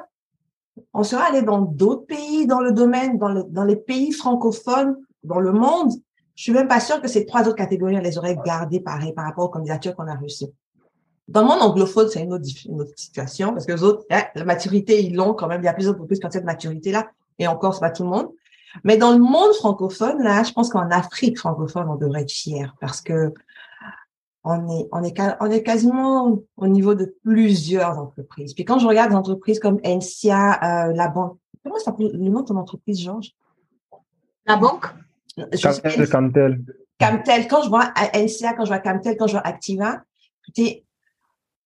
[0.95, 5.53] on serait allé dans d'autres pays dans le domaine, dans, les pays francophones, dans le
[5.53, 5.93] monde.
[6.35, 9.13] Je suis même pas sûre que ces trois autres catégories, on les aurait gardées pareil
[9.13, 10.47] par rapport aux candidatures qu'on a reçues.
[11.27, 12.47] Dans le monde anglophone, c'est une autre,
[12.97, 15.61] situation parce que les autres, hein, la maturité, ils l'ont quand même.
[15.61, 17.09] Il y a plusieurs entreprises qui cette maturité-là.
[17.39, 18.29] Et encore, c'est pas tout le monde.
[18.85, 22.75] Mais dans le monde francophone, là, je pense qu'en Afrique francophone, on devrait être fier
[22.81, 23.33] parce que
[24.45, 28.55] on est, on est, on est quasiment au niveau de plusieurs entreprises.
[28.55, 32.41] Puis quand je regarde des entreprises comme NCA, euh, la banque, comment s'appelle le nom
[32.41, 33.33] de ton entreprise, Georges?
[34.47, 34.87] La banque?
[35.37, 36.65] Camtel, Camtel.
[36.99, 37.49] Camtel.
[37.49, 40.03] Quand je vois NCA, quand je vois Camtel, quand je vois Activa,
[40.57, 40.83] il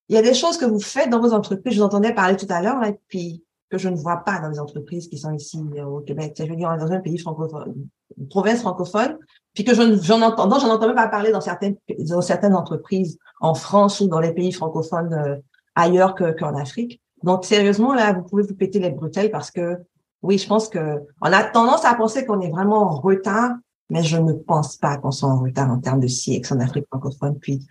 [0.08, 1.74] y a des choses que vous faites dans vos entreprises.
[1.74, 4.50] Je vous entendais parler tout à l'heure, et puis que je ne vois pas dans
[4.50, 6.34] les entreprises qui sont ici euh, au Québec.
[6.38, 7.74] Je veux dire, dans un pays francophone,
[8.18, 9.16] une province francophone,
[9.54, 11.76] puis que j'en entends, j'en entends même pas parler dans certaines,
[12.10, 15.36] dans certaines entreprises en France ou dans les pays francophones euh,
[15.74, 17.00] ailleurs qu'en Afrique.
[17.22, 19.78] Donc, sérieusement, là, vous pouvez vous péter les bretelles parce que,
[20.20, 23.52] oui, je pense que on a tendance à penser qu'on est vraiment en retard,
[23.92, 26.86] mais je ne pense pas qu'on soit en retard en termes de CX en Afrique
[26.88, 27.38] francophone.
[27.38, 27.66] Puis,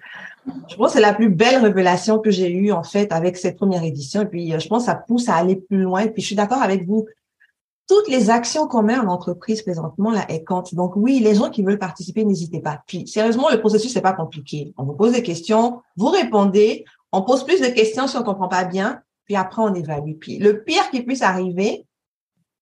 [0.69, 3.57] je pense que c'est la plus belle révélation que j'ai eue, en fait, avec cette
[3.57, 4.21] première édition.
[4.21, 6.07] Et puis, je pense que ça pousse à aller plus loin.
[6.07, 7.07] Puis, je suis d'accord avec vous
[7.87, 10.73] toutes les actions qu'on met en entreprise présentement, là, elles comptent.
[10.75, 12.81] Donc oui, les gens qui veulent participer, n'hésitez pas.
[12.87, 14.73] Puis sérieusement, le processus c'est pas compliqué.
[14.77, 18.47] On vous pose des questions, vous répondez, on pose plus de questions si on comprend
[18.47, 20.13] pas bien, puis après on évalue.
[20.21, 21.85] Puis le pire qui puisse arriver,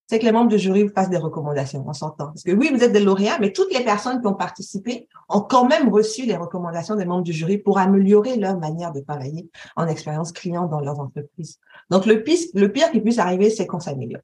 [0.10, 2.30] c'est que les membres du jury vous fassent des recommandations, on s'entend.
[2.30, 5.42] Parce que oui, vous êtes des lauréats, mais toutes les personnes qui ont participé ont
[5.42, 9.52] quand même reçu les recommandations des membres du jury pour améliorer leur manière de travailler
[9.76, 11.60] en expérience client dans leurs entreprises.
[11.92, 14.24] Donc le pire, le pire qui puisse arriver, c'est qu'on s'améliore.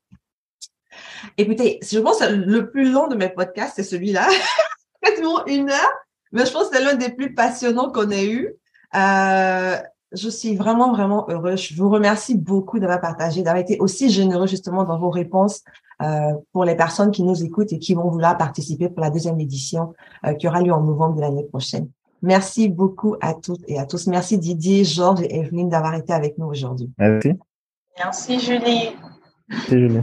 [1.38, 4.28] Écoutez, je pense que le plus long de mes podcasts, c'est celui-là.
[5.04, 5.94] Quasiment une heure.
[6.32, 8.56] Mais je pense que c'est l'un des plus passionnants qu'on ait eu.
[8.96, 9.78] Euh,
[10.16, 11.62] je suis vraiment, vraiment heureuse.
[11.62, 15.62] Je vous remercie beaucoup d'avoir partagé, d'avoir été aussi généreux justement dans vos réponses
[16.02, 19.40] euh, pour les personnes qui nous écoutent et qui vont vouloir participer pour la deuxième
[19.40, 19.94] édition
[20.26, 21.90] euh, qui aura lieu en novembre de l'année prochaine.
[22.22, 24.08] Merci beaucoup à toutes et à tous.
[24.08, 26.90] Merci Didier, Georges et Evelyne d'avoir été avec nous aujourd'hui.
[26.98, 27.34] Merci.
[27.98, 28.96] Merci Julie.
[29.48, 30.02] Merci Julie.